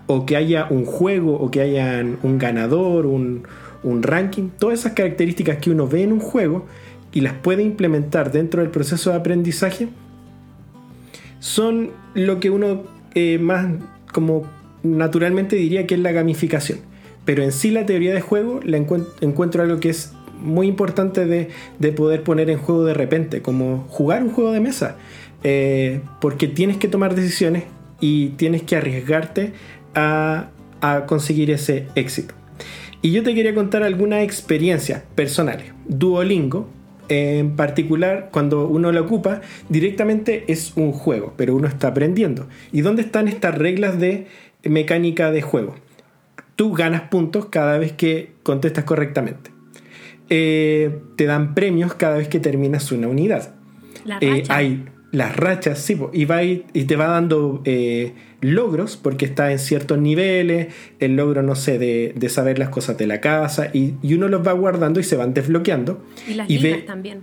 [0.08, 3.44] o que haya un juego, o que haya un ganador, un,
[3.82, 6.66] un ranking, todas esas características que uno ve en un juego,
[7.12, 9.88] y las puede implementar dentro del proceso de aprendizaje,
[11.40, 12.82] son lo que uno
[13.14, 13.66] eh, más
[14.12, 14.46] como
[14.82, 16.80] naturalmente diría que es la gamificación.
[17.24, 21.92] Pero en sí la teoría de juego la encuentro, algo que es muy importante de,
[21.92, 24.96] poder poner en juego de repente, como jugar un juego de mesa.
[25.44, 27.64] Eh, porque tienes que tomar decisiones
[28.00, 29.52] y tienes que arriesgarte
[29.94, 30.48] a,
[30.80, 32.34] a conseguir ese éxito.
[33.02, 35.66] Y yo te quería contar algunas experiencias personales.
[35.86, 36.68] Duolingo
[37.08, 42.48] en particular, cuando uno lo ocupa, directamente es un juego, pero uno está aprendiendo.
[42.72, 44.26] ¿Y dónde están estas reglas de
[44.64, 45.76] mecánica de juego?
[46.56, 49.50] Tú ganas puntos cada vez que contestas correctamente.
[50.30, 53.54] Eh, te dan premios cada vez que terminas una unidad.
[54.20, 59.52] Eh, hay las rachas, sí, y, va y, te va dando eh, logros porque está
[59.52, 60.68] en ciertos niveles,
[61.00, 64.52] el logro, no sé, de, saber las cosas de la casa, y, uno los va
[64.52, 66.04] guardando y se van desbloqueando.
[66.26, 67.22] Y las y también.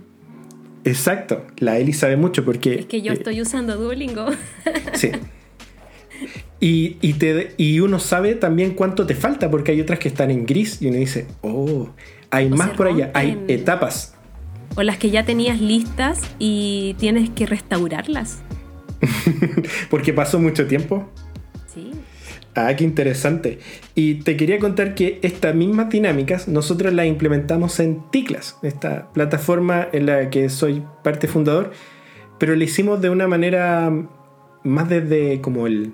[0.84, 2.74] Exacto, la Eli sabe mucho porque...
[2.74, 4.26] Es que yo eh, estoy usando Duolingo.
[4.94, 5.10] sí.
[6.60, 10.30] Y, y, te, y uno sabe también cuánto te falta porque hay otras que están
[10.30, 11.90] en gris y uno dice, oh,
[12.30, 14.15] hay más por allá, hay etapas
[14.74, 18.42] o las que ya tenías listas y tienes que restaurarlas.
[19.90, 21.08] Porque pasó mucho tiempo.
[21.66, 21.92] Sí.
[22.54, 23.58] Ah, qué interesante.
[23.94, 29.86] Y te quería contar que estas mismas dinámicas nosotros las implementamos en Ticlas, esta plataforma
[29.92, 31.72] en la que soy parte fundador,
[32.38, 33.92] pero lo hicimos de una manera
[34.62, 35.92] más desde como el,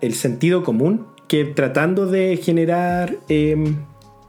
[0.00, 3.76] el sentido común que tratando de generar em,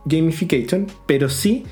[0.06, 1.64] gamification, pero sí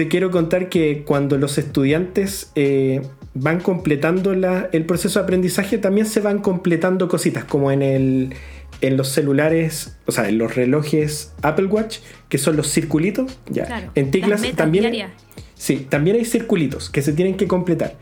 [0.00, 3.02] te quiero contar que cuando los estudiantes eh,
[3.34, 8.34] van completando el proceso de aprendizaje, también se van completando cositas, como en, el,
[8.80, 11.98] en los celulares, o sea, en los relojes Apple Watch,
[12.30, 13.38] que son los circulitos.
[13.50, 13.90] Ya.
[13.94, 15.10] en Ticlas también.
[15.54, 17.98] Sí, también hay circulitos que se tienen que completar.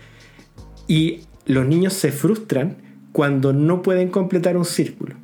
[0.86, 2.76] Y los niños se frustran
[3.10, 5.16] cuando no pueden completar un círculo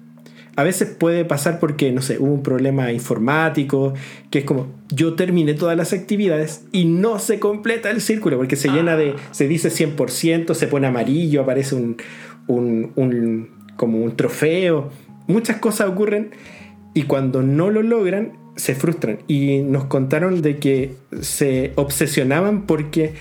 [0.57, 3.95] a veces puede pasar porque, no sé, hubo un problema informático,
[4.31, 8.57] que es como, yo terminé todas las actividades y no se completa el círculo, porque
[8.57, 11.97] se llena de, se dice 100%, se pone amarillo, aparece un,
[12.47, 14.91] un, como un trofeo,
[15.27, 16.31] muchas cosas ocurren
[16.95, 19.19] y cuando no lo logran, se frustran.
[19.27, 23.15] Y nos contaron de que se obsesionaban porque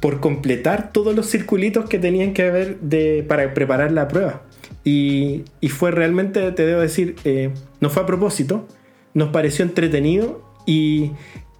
[0.00, 4.42] por completar todos los circulitos que tenían que haber de, para preparar la prueba.
[4.90, 8.66] Y, fue realmente, te debo decir, eh, no fue a propósito,
[9.12, 11.12] nos pareció entretenido y,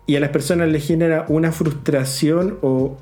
[0.09, 2.97] a las personas les genera una frustración o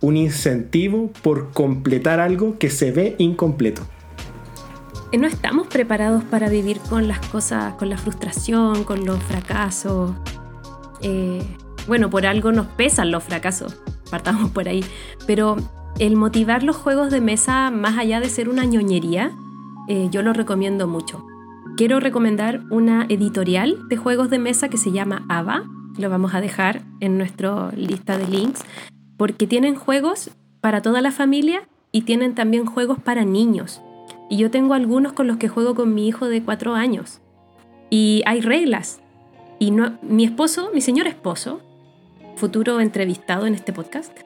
[0.00, 3.82] un incentivo por completar algo que se ve incompleto.
[5.10, 10.12] Eh, no estamos preparados para vivir con las cosas, con la frustración, con los fracasos.
[11.02, 11.42] Eh,
[11.88, 14.84] bueno, por algo nos pesan los fracasos, partamos por ahí.
[15.26, 15.56] Pero
[15.98, 19.32] el motivar los juegos de mesa, más allá de ser una ñoñería,
[19.88, 21.24] eh, yo lo recomiendo mucho.
[21.76, 25.64] Quiero recomendar una editorial de juegos de mesa que se llama AVA.
[25.98, 28.62] Lo vamos a dejar en nuestra lista de links
[29.16, 30.30] porque tienen juegos
[30.60, 33.82] para toda la familia y tienen también juegos para niños.
[34.30, 37.20] Y yo tengo algunos con los que juego con mi hijo de cuatro años.
[37.90, 39.00] Y hay reglas.
[39.58, 41.60] Y mi esposo, mi señor esposo,
[42.36, 44.16] futuro entrevistado en este podcast,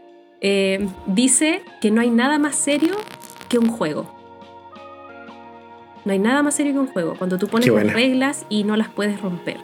[0.40, 2.94] eh, dice que no hay nada más serio
[3.48, 4.17] que un juego.
[6.08, 8.78] No hay nada más serio que un juego, cuando tú pones las reglas y no
[8.78, 9.58] las puedes romper.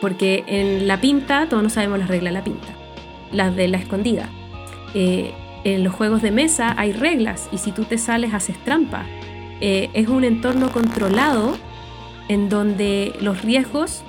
[0.00, 2.68] Porque en la pinta, todos no sabemos las reglas de la pinta,
[3.32, 4.28] las de la escondida.
[4.94, 5.34] Eh,
[5.64, 9.04] en los juegos de mesa hay reglas y si tú te sales haces trampa.
[9.60, 11.56] Eh, es un entorno controlado
[12.28, 14.04] en donde los riesgos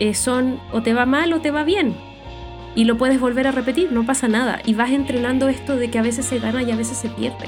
[0.00, 1.94] eh, son o te va mal o te va bien.
[2.74, 4.60] Y lo puedes volver a repetir, no pasa nada.
[4.64, 7.46] Y vas entrenando esto de que a veces se gana y a veces se pierde.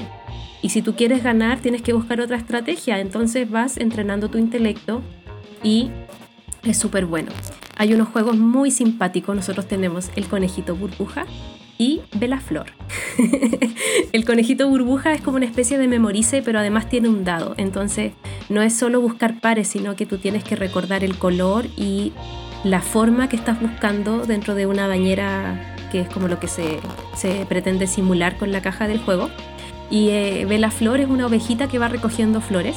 [0.61, 2.99] Y si tú quieres ganar, tienes que buscar otra estrategia.
[2.99, 5.01] Entonces vas entrenando tu intelecto
[5.63, 5.91] y
[6.63, 7.31] es súper bueno.
[7.75, 9.35] Hay unos juegos muy simpáticos.
[9.35, 11.25] Nosotros tenemos el conejito burbuja
[11.77, 12.67] y Bella Flor.
[14.11, 17.53] el conejito burbuja es como una especie de memorice, pero además tiene un dado.
[17.57, 18.13] Entonces
[18.49, 22.13] no es solo buscar pares, sino que tú tienes que recordar el color y
[22.63, 26.79] la forma que estás buscando dentro de una bañera que es como lo que se,
[27.47, 29.29] pretende simular con la caja del juego.
[29.89, 32.75] Y eh, Bella Flor es una ovejita que va recogiendo flores.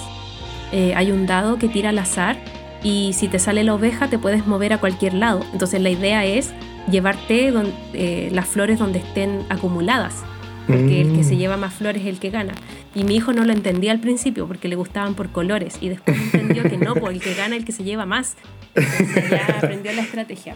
[0.73, 2.37] Eh, hay un dado que tira al azar
[2.82, 5.45] y si te sale la oveja te puedes mover a cualquier lado.
[5.53, 6.53] Entonces la idea es
[6.91, 7.53] llevarte
[7.93, 10.23] eh, las flores donde estén acumuladas,
[10.66, 11.39] porque el que se mm.
[11.39, 12.55] lleva más flores es el que gana.
[12.95, 16.16] Y mi hijo no lo entendía al principio porque le gustaban por colores y después
[16.32, 18.37] entendió que no, porque el que gana es el que se lleva más.
[18.74, 20.55] Entonces ya aprendió la estrategia.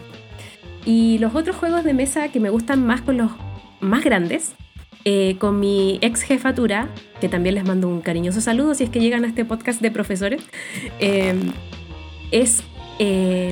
[0.85, 3.31] Y los otros juegos de mesa que me gustan más con los
[3.79, 4.53] más grandes,
[5.05, 6.89] eh, con mi ex jefatura,
[7.21, 9.91] que también les mando un cariñoso saludo si es que llegan a este podcast de
[9.91, 10.43] profesores,
[10.99, 11.33] eh,
[12.31, 12.63] es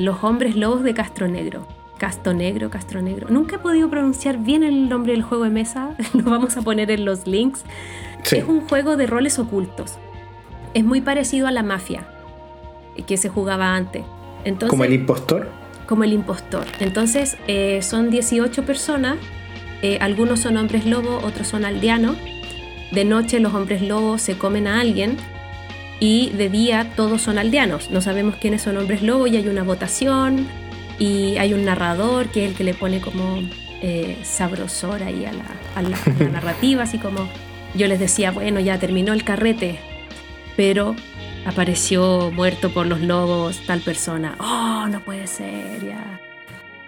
[0.02, 1.68] Los hombres lobos de Castro Negro.
[2.04, 3.28] Casto Negro, Castro Negro.
[3.30, 6.92] Nunca he podido pronunciar bien el nombre del juego de mesa, lo vamos a poner
[6.92, 7.64] en los links.
[8.30, 9.94] Es un juego de roles ocultos.
[10.74, 12.06] Es muy parecido a la mafia
[13.08, 14.04] que se jugaba antes.
[14.44, 15.50] Entonces, ¿Como el impostor?
[15.88, 16.66] Como el impostor.
[16.80, 19.18] Entonces eh, son 18 personas,
[19.84, 22.16] eh, algunos son hombres lobo, otros son aldeanos.
[22.92, 25.18] De noche los hombres lobos se comen a alguien
[26.00, 27.92] y de día todos son aldeanos.
[27.92, 30.48] No sabemos quiénes son hombres lobo y hay una votación
[31.00, 33.40] y hay un narrador que es el que le pone como
[33.82, 37.28] eh, sabrosor ahí a la, narrativa, así como
[37.76, 39.80] yo les decía, bueno, ya terminó el carrete,
[40.56, 40.96] pero
[41.46, 44.36] apareció muerto por los lobos tal persona.
[44.40, 46.23] Oh, no puede ser, ya.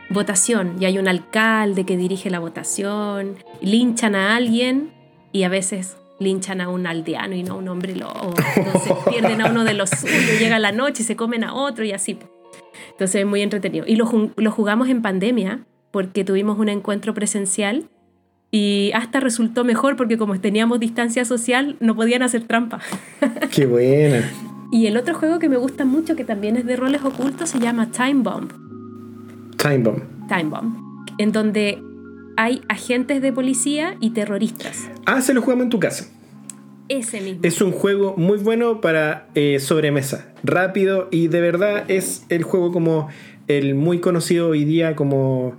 [0.10, 4.92] Votación, y hay un alcalde que dirige la votación, linchan a alguien
[5.32, 8.34] y a veces linchan a un aldeano y no a un hombre lobo.
[8.56, 11.84] Entonces pierden a uno de los suyos, llega la noche y se comen a otro
[11.84, 12.18] y así.
[12.92, 13.86] Entonces es muy entretenido.
[13.88, 15.62] Y lo, jugamos en pandemia
[15.92, 17.90] porque tuvimos un encuentro presencial
[18.52, 22.80] y hasta resultó mejor porque como teníamos distancia social no podían hacer trampa.
[23.52, 24.32] Qué buena.
[24.72, 27.60] Y el otro juego que me gusta mucho, que también es de roles ocultos, se
[27.60, 28.65] llama Time Bomb.
[29.58, 30.28] Time Bomb.
[30.28, 30.76] Time Bomb.
[31.18, 31.80] En donde
[32.38, 34.90] hay agentes de policía y terroristas.
[35.06, 36.08] Ah, se lo jugamos en tu casa.
[36.88, 37.42] Ese mismo.
[37.44, 42.72] Es un juego muy bueno para eh, sobremesa, rápido y de verdad es el juego
[42.72, 43.10] como
[43.48, 45.58] el muy conocido hoy día como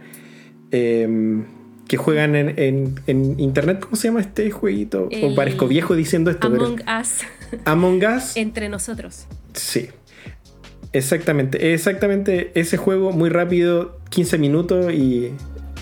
[0.70, 1.44] em,
[1.89, 2.94] que juegan en,
[3.39, 3.81] internet.
[3.81, 5.09] ¿Cómo se llama este jueguito?
[5.23, 6.47] o parezco viejo diciendo esto.
[6.47, 7.20] Among Us.
[7.64, 8.36] Among Us.
[8.36, 9.27] Entre nosotros.
[9.52, 9.89] Sí.
[10.97, 15.32] Exactamente, exactamente ese juego muy rápido, 15 minutos y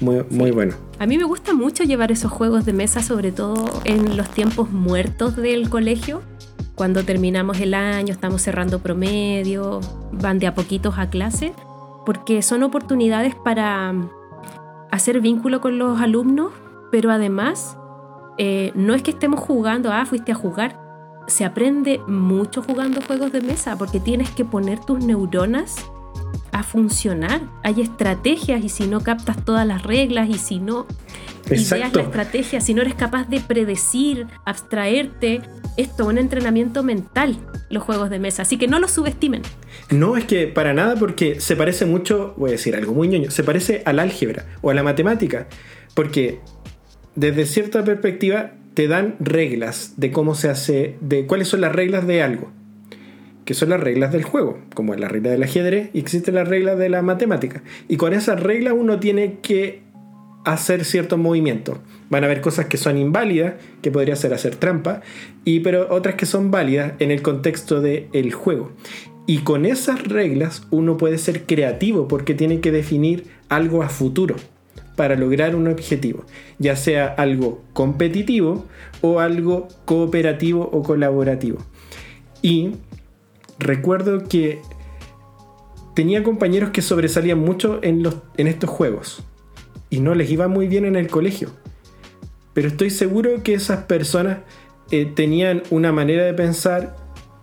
[0.00, 0.74] muy, bueno.
[0.98, 4.70] A mí me gusta mucho llevar esos juegos de mesa, sobre todo en los tiempos
[4.70, 6.22] muertos del colegio.
[6.74, 9.80] Cuando terminamos el año, estamos cerrando promedio,
[10.10, 11.52] van de a poquitos a clase,
[12.04, 14.10] porque son oportunidades para mm,
[14.90, 16.52] hacer vínculo con los alumnos,
[16.90, 17.76] pero además
[18.36, 20.83] eh, no es que estemos jugando, ah, fuiste a jugar.
[21.26, 25.76] Se aprende mucho jugando juegos de mesa porque tienes que poner tus neuronas
[26.52, 27.40] a funcionar.
[27.62, 30.86] Hay estrategias y si no captas todas las reglas y si no
[31.50, 35.42] ideas la estrategia, si no eres capaz de predecir, abstraerte,
[35.76, 37.36] esto es un entrenamiento mental,
[37.70, 38.42] los juegos de mesa.
[38.42, 39.42] Así que no los subestimen.
[39.90, 43.30] No, es que para nada porque se parece mucho, voy a decir algo muy ñoño,
[43.30, 45.48] se parece al álgebra o a la matemática.
[45.94, 46.40] Porque
[47.14, 52.06] desde cierta perspectiva te dan reglas de cómo se hace, de cuáles son las reglas
[52.06, 52.50] de algo
[53.44, 56.48] que son las reglas del juego, como es la regla del ajedrez, y existen las
[56.48, 57.62] reglas de la matemática.
[57.88, 59.82] Y con esas reglas uno tiene que
[60.44, 61.78] hacer ciertos movimientos.
[62.10, 65.02] Van a haber cosas que son inválidas, que podría ser hacer trampa,
[65.44, 68.72] y pero otras que son válidas en el contexto del juego.
[69.26, 74.36] Y con esas reglas uno puede ser creativo porque tiene que definir algo a futuro
[74.96, 76.24] para lograr un objetivo,
[76.58, 78.66] ya sea algo competitivo
[79.00, 81.58] o algo cooperativo o colaborativo.
[82.42, 82.72] Y
[83.58, 84.60] recuerdo que
[85.94, 88.06] tenía compañeros que sobresalían mucho en,
[88.36, 89.22] estos juegos.
[89.90, 91.50] y no les iba muy bien en el colegio.
[92.52, 94.38] Pero estoy seguro que esas personas
[94.90, 96.96] eh, tenían una manera de pensar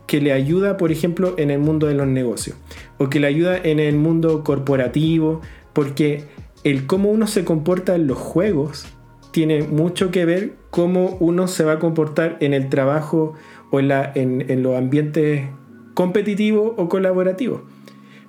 [0.08, 2.58] que le ayuda, por ejemplo, en el mundo de los negocios
[2.98, 5.42] o que le ayuda en el mundo corporativo,
[5.74, 6.26] porque
[6.64, 8.86] el cómo uno se comporta en los juegos
[9.32, 13.34] tiene mucho que ver cómo uno se va a comportar en el trabajo
[13.72, 15.48] o en, los ambientes
[15.94, 17.62] competitivos o colaborativos.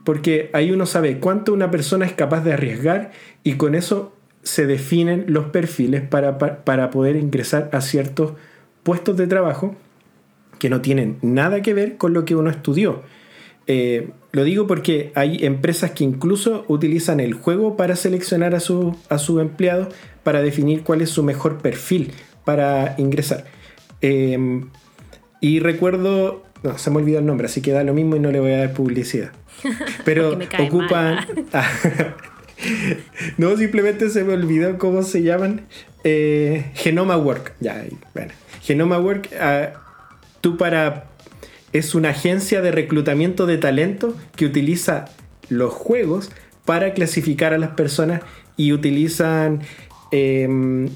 [0.05, 3.11] Porque ahí uno sabe cuánto una persona es capaz de arriesgar
[3.45, 8.33] y con eso se definen los perfiles para poder ingresar a ciertos
[8.83, 9.77] puestos de trabajo
[10.59, 13.03] que no tienen nada que ver con lo que uno estudió.
[13.67, 18.95] Eh, lo digo porque hay empresas que incluso utilizan el juego para seleccionar a sus
[19.09, 22.13] a su empleados para definir cuál es su mejor perfil
[22.45, 23.45] para ingresar.
[24.01, 24.71] Em,
[25.41, 28.31] y recuerdo, no, se me olvidó el nombre, así que da lo mismo y no
[28.31, 29.33] le voy a dar publicidad.
[30.05, 31.27] Pero ocupan...
[33.39, 35.67] no, simplemente se me olvidó cómo se llaman.
[36.05, 37.55] Eh, Genoma Work.
[37.61, 37.85] Ya,
[38.15, 38.33] bueno.
[38.63, 39.71] Genoma Work, ah,
[40.41, 41.12] tú para
[41.73, 45.07] es una agencia de reclutamiento de talento que utiliza
[45.49, 46.31] los juegos
[46.65, 48.23] para clasificar a las personas
[48.57, 49.61] y utilizan
[50.11, 50.89] em,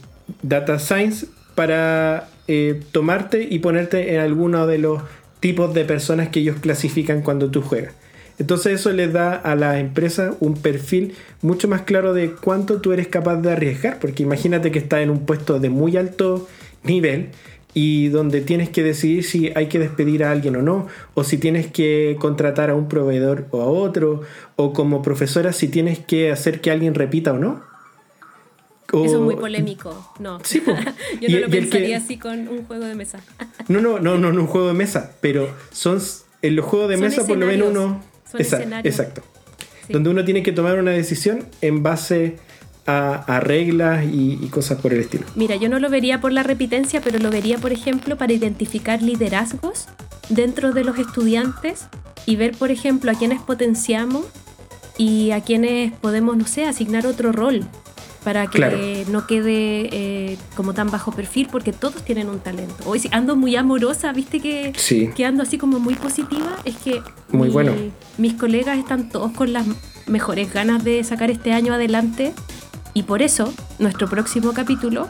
[0.43, 5.03] data science para eh, tomarte y ponerte en alguno de los
[5.40, 7.94] tipos de personas que ellos clasifican cuando tú juegas.
[8.39, 12.93] Entonces eso les da a la empresa un perfil mucho más claro de cuánto tú
[12.93, 16.47] eres capaz de arriesgar, porque imagínate que estás en un puesto de muy alto
[16.82, 17.31] nivel
[17.78, 21.36] y donde tienes que decidir si hay que despedir a alguien o no, o si
[21.36, 24.23] tienes que contratar a un proveedor o a otro,
[24.57, 27.61] o como profesora si tienes que hacer que alguien repita o no.
[28.89, 30.39] Eso es muy polémico, no.
[30.43, 30.62] Sí,
[31.20, 33.20] Yo no lo pensaría así con un juego de mesa.
[33.69, 36.01] no, no, no, no, no, un juego de mesa, pero son
[36.40, 38.03] en los juegos de mesa por lo menos uno...
[38.85, 39.20] exacto.
[39.90, 42.39] Donde uno tiene que tomar una decisión en base
[42.87, 45.25] a, reglas y, cosas por el estilo.
[45.35, 49.03] Mira, yo no lo vería por la repitencia, pero lo vería, por ejemplo, para identificar
[49.03, 49.87] liderazgos
[50.29, 51.87] dentro de los estudiantes
[52.27, 54.27] y ver, por ejemplo, a quienes potenciamos
[54.99, 57.67] y a quienes podemos, no sé, asignar otro rol
[58.25, 62.75] para que no quede eh, como tan bajo perfil, porque todos tienen un talento.
[62.85, 64.73] Hoy si ando muy amorosa, viste que,
[65.15, 67.73] que ando así como muy positiva, es que muy bueno.
[68.19, 69.65] mis colegas están todos con las
[70.09, 72.33] mejores ganas de sacar este año adelante
[72.97, 75.09] y por eso nuestro próximo capítulo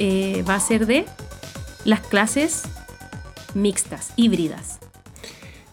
[0.00, 1.04] eh, va a ser de
[1.84, 2.64] las clases
[3.54, 4.80] mixtas, híbridas.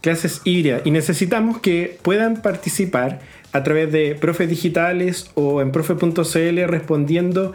[0.02, 0.84] Clases híbridas.
[0.86, 7.54] Y necesitamos que puedan participar a través de profes digitales o en profe.cl respondiendo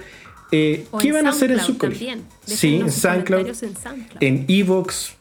[0.51, 2.17] eh, qué van a hacer en su colegio.
[2.45, 3.47] Sí, en SoundCloud,
[4.19, 5.15] en Evox.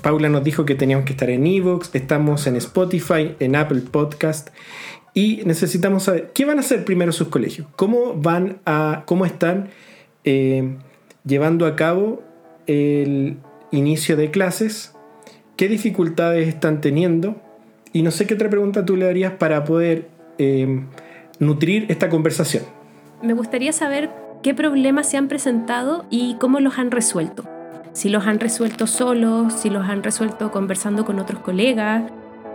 [0.00, 1.90] Paula nos dijo que teníamos que estar en Evox.
[1.94, 4.48] Estamos en Spotify, en Apple Podcast
[5.14, 9.68] y necesitamos saber qué van a hacer primero sus colegios, cómo van a, cómo están
[10.24, 10.76] eh,
[11.24, 12.22] llevando a cabo
[12.66, 13.36] el
[13.70, 14.94] inicio de clases,
[15.56, 17.36] qué dificultades están teniendo
[17.92, 20.08] y no sé qué otra pregunta tú le darías para poder
[20.38, 20.82] eh,
[21.38, 22.64] nutrir esta conversación.
[23.22, 24.10] Me gustaría saber
[24.42, 27.44] qué problemas se han presentado y cómo los han resuelto.
[27.92, 32.04] Si los han resuelto solos, si los han resuelto conversando con otros colegas,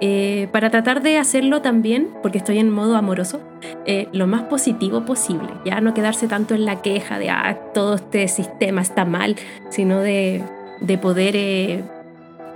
[0.05, 3.39] eh, para tratar de hacerlo también, porque estoy en modo amoroso,
[3.85, 7.95] eh, lo más positivo posible, ya no quedarse tanto en la queja de, ah, todo
[7.95, 9.37] este sistema está mal,
[9.69, 10.43] sino de,
[10.81, 11.85] de poder eh,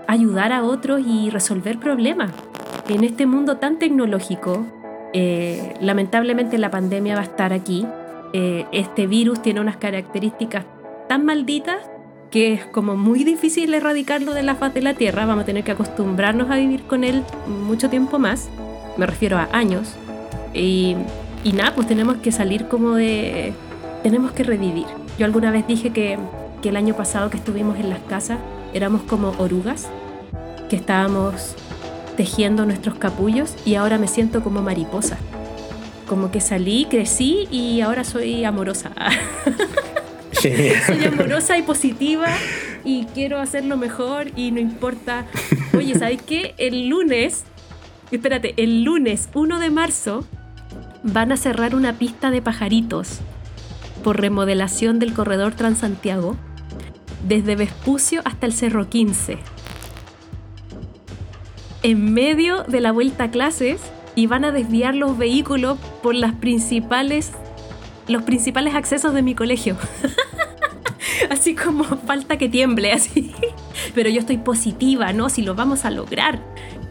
[0.07, 2.31] ayudar a otros y resolver problemas.
[2.89, 4.65] En este mundo tan tecnológico,
[5.79, 7.87] lamentablemente la pandemia va a estar aquí,
[8.73, 10.65] este virus tiene unas características
[11.07, 11.79] tan malditas
[12.31, 15.63] que es como muy difícil erradicarlo de la faz de la Tierra, vamos a tener
[15.63, 18.49] que acostumbrarnos a vivir con él mucho tiempo más,
[18.97, 19.95] me refiero a años,
[20.53, 20.95] y,
[21.43, 23.53] y nada, pues tenemos que salir como de...
[24.03, 24.85] tenemos que revivir.
[25.17, 26.17] Yo alguna vez dije que,
[26.61, 28.39] que el año pasado que estuvimos en las casas
[28.73, 29.87] éramos como orugas,
[30.69, 31.55] que estábamos
[32.17, 35.17] tejiendo nuestros capullos y ahora me siento como mariposa.
[36.07, 38.91] Como que salí, crecí y ahora soy amorosa.
[40.85, 42.27] Soy amorosa y positiva
[42.83, 45.25] y quiero hacerlo mejor y no importa.
[45.75, 46.53] Oye, ¿sabes qué?
[46.57, 47.43] El lunes,
[48.11, 50.25] espérate, el lunes 1 de marzo
[51.03, 53.19] van a cerrar una pista de pajaritos
[54.03, 56.37] por remodelación del corredor Transantiago
[57.27, 59.37] desde Vespucio hasta el Cerro 15.
[61.83, 63.81] En medio de la vuelta a clases
[64.15, 67.31] y van a desviar los vehículos por las principales
[68.07, 69.75] los principales accesos de mi colegio.
[71.29, 73.31] así como falta que tiemble, así.
[73.95, 75.29] Pero yo estoy positiva, ¿no?
[75.29, 76.39] Si lo vamos a lograr.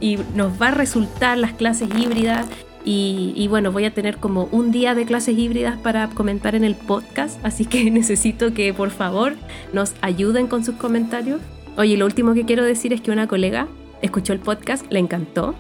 [0.01, 2.47] Y nos va a resultar las clases híbridas.
[2.89, 6.77] Y, bueno, voy a tener como un día de clases híbridas para comentar en el
[6.77, 9.35] podcast, así que necesito que por favor
[9.73, 11.41] nos ayuden con sus comentarios.
[11.77, 13.67] Oye, lo último que quiero decir es que una colega
[14.03, 15.57] escuchó el podcast, le encantó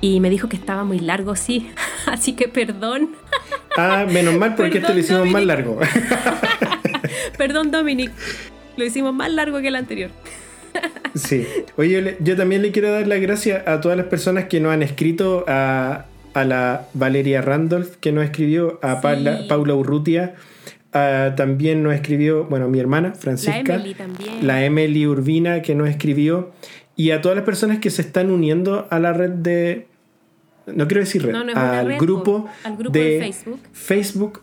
[0.00, 1.70] y me dijo que estaba muy largo, sí,
[2.06, 3.10] así que perdón.
[3.76, 5.78] Ah, menos mal porque este lo hicimos más largo.
[7.38, 8.10] perdón, Dominic,
[8.76, 10.10] lo hicimos más largo que el anterior.
[11.14, 11.46] sí,
[11.76, 14.82] oye, yo también le quiero dar las gracias a todas las personas que nos han
[14.82, 16.06] escrito a
[16.38, 20.34] a la Valeria Randolph que nos escribió, a Paula, Urrutia,
[20.92, 24.46] también nos escribió, bueno, mi hermana Francisca, la Emily, también.
[24.46, 26.52] la Emily Urbina que nos escribió,
[26.96, 29.86] y a todas las personas que se están uniendo a la red de,
[30.74, 34.42] no quiero decir red, al, grupo al, grupo de, Facebook, Facebook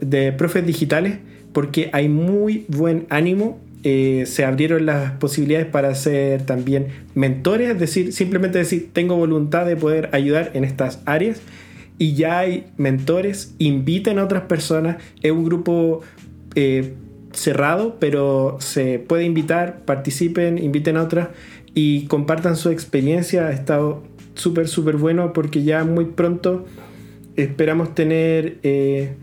[0.00, 1.18] de profes digitales,
[1.52, 6.86] porque hay muy buen ánimo eh, se abrieron las posibilidades para ser también
[7.16, 11.40] mentores, es decir, simplemente decir, tengo voluntad de poder ayudar en estas áreas
[11.98, 16.02] y ya hay mentores, inviten a otras personas, es un grupo
[16.54, 16.94] eh,
[17.32, 21.30] cerrado, pero se puede invitar, participen, inviten a otras
[21.74, 24.04] y compartan su experiencia, ha estado
[24.34, 26.64] súper, súper bueno porque ya muy pronto
[27.36, 28.58] esperamos tener...
[28.62, 29.14] Eh,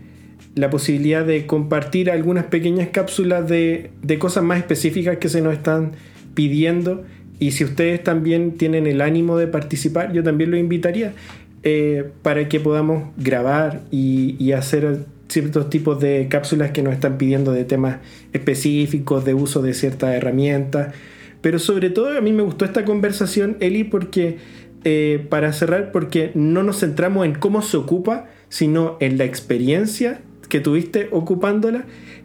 [0.54, 5.92] la posibilidad de compartir algunas pequeñas cápsulas de, cosas más específicas que se nos están
[6.34, 7.04] pidiendo.
[7.38, 11.14] Y si ustedes también tienen el ánimo de participar, yo también lo invitaría
[11.62, 17.52] eh, para que podamos grabar y, hacer ciertos tipos de cápsulas que nos están pidiendo
[17.52, 17.98] de temas
[18.32, 20.92] específicos, de uso de ciertas herramientas.
[21.40, 24.38] Pero sobre todo a mí me gustó esta conversación, Eli, porque
[24.84, 30.22] eh, para cerrar, porque no nos centramos en cómo se ocupa, sino en la experiencia
[30.48, 31.84] que tuviste ocupándola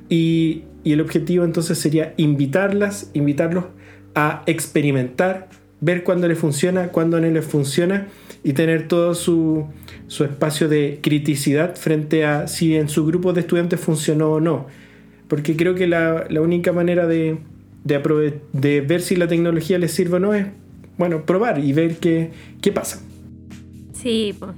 [0.09, 3.65] y, el objetivo entonces sería invitarlas, invitarlos
[4.13, 5.49] a experimentar,
[5.81, 8.05] ver cuándo les funciona, cuándo no les funciona
[8.43, 9.65] y tener todo su,
[10.07, 14.67] espacio de criticidad frente a si en su grupo de estudiantes funcionó o no.
[15.27, 17.39] Porque creo que la, única manera de,
[17.83, 20.45] de, ver si la tecnología les sirve o no es,
[20.97, 22.31] bueno, probar y ver qué,
[22.61, 23.01] qué pasa.
[23.93, 24.55] Sí, pues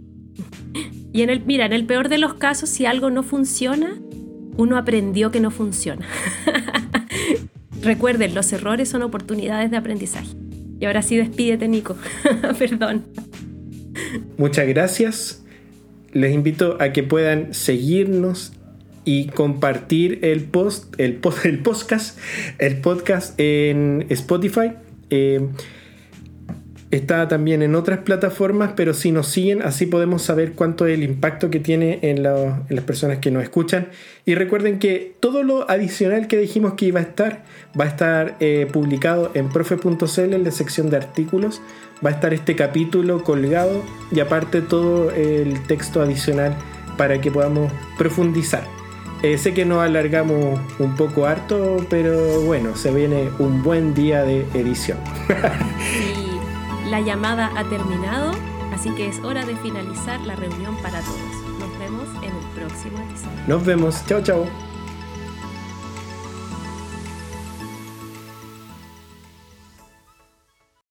[1.13, 3.97] y en el, mira, en el peor de los casos, si algo no funciona,
[4.55, 6.05] uno aprendió que no funciona.
[7.81, 10.35] Recuerden, los errores son oportunidades de aprendizaje.
[10.79, 11.95] Y ahora sí despídete, Nico.
[12.59, 13.05] Perdón.
[14.37, 15.43] Muchas gracias.
[16.11, 18.53] Les invito a que puedan seguirnos
[19.05, 22.19] y compartir el post, el, post, el podcast,
[22.59, 24.73] el podcast en Spotify.
[25.09, 25.47] Eh,
[26.89, 31.03] Está también en otras plataformas, pero si nos siguen, así podemos saber cuánto es el
[31.03, 33.89] impacto que tiene en, las personas que nos escuchan.
[34.25, 37.43] Y recuerden que todo lo adicional que dijimos que iba a estar,
[37.77, 41.61] va a estar eh, publicado en profe.cl en la sección de artículos.
[42.05, 46.55] Va a estar este capítulo colgado y aparte todo el texto adicional
[46.97, 48.63] para que podamos profundizar.
[49.23, 54.23] Eh, sé que nos alargamos un poco harto, pero bueno, se viene un buen día
[54.23, 54.99] de edición.
[56.89, 58.31] La llamada ha terminado,
[58.73, 61.19] así que es hora de finalizar la reunión para todos.
[61.59, 63.43] Nos vemos en el próximo episodio.
[63.45, 64.05] Nos vemos.
[64.05, 64.66] Chao, chao.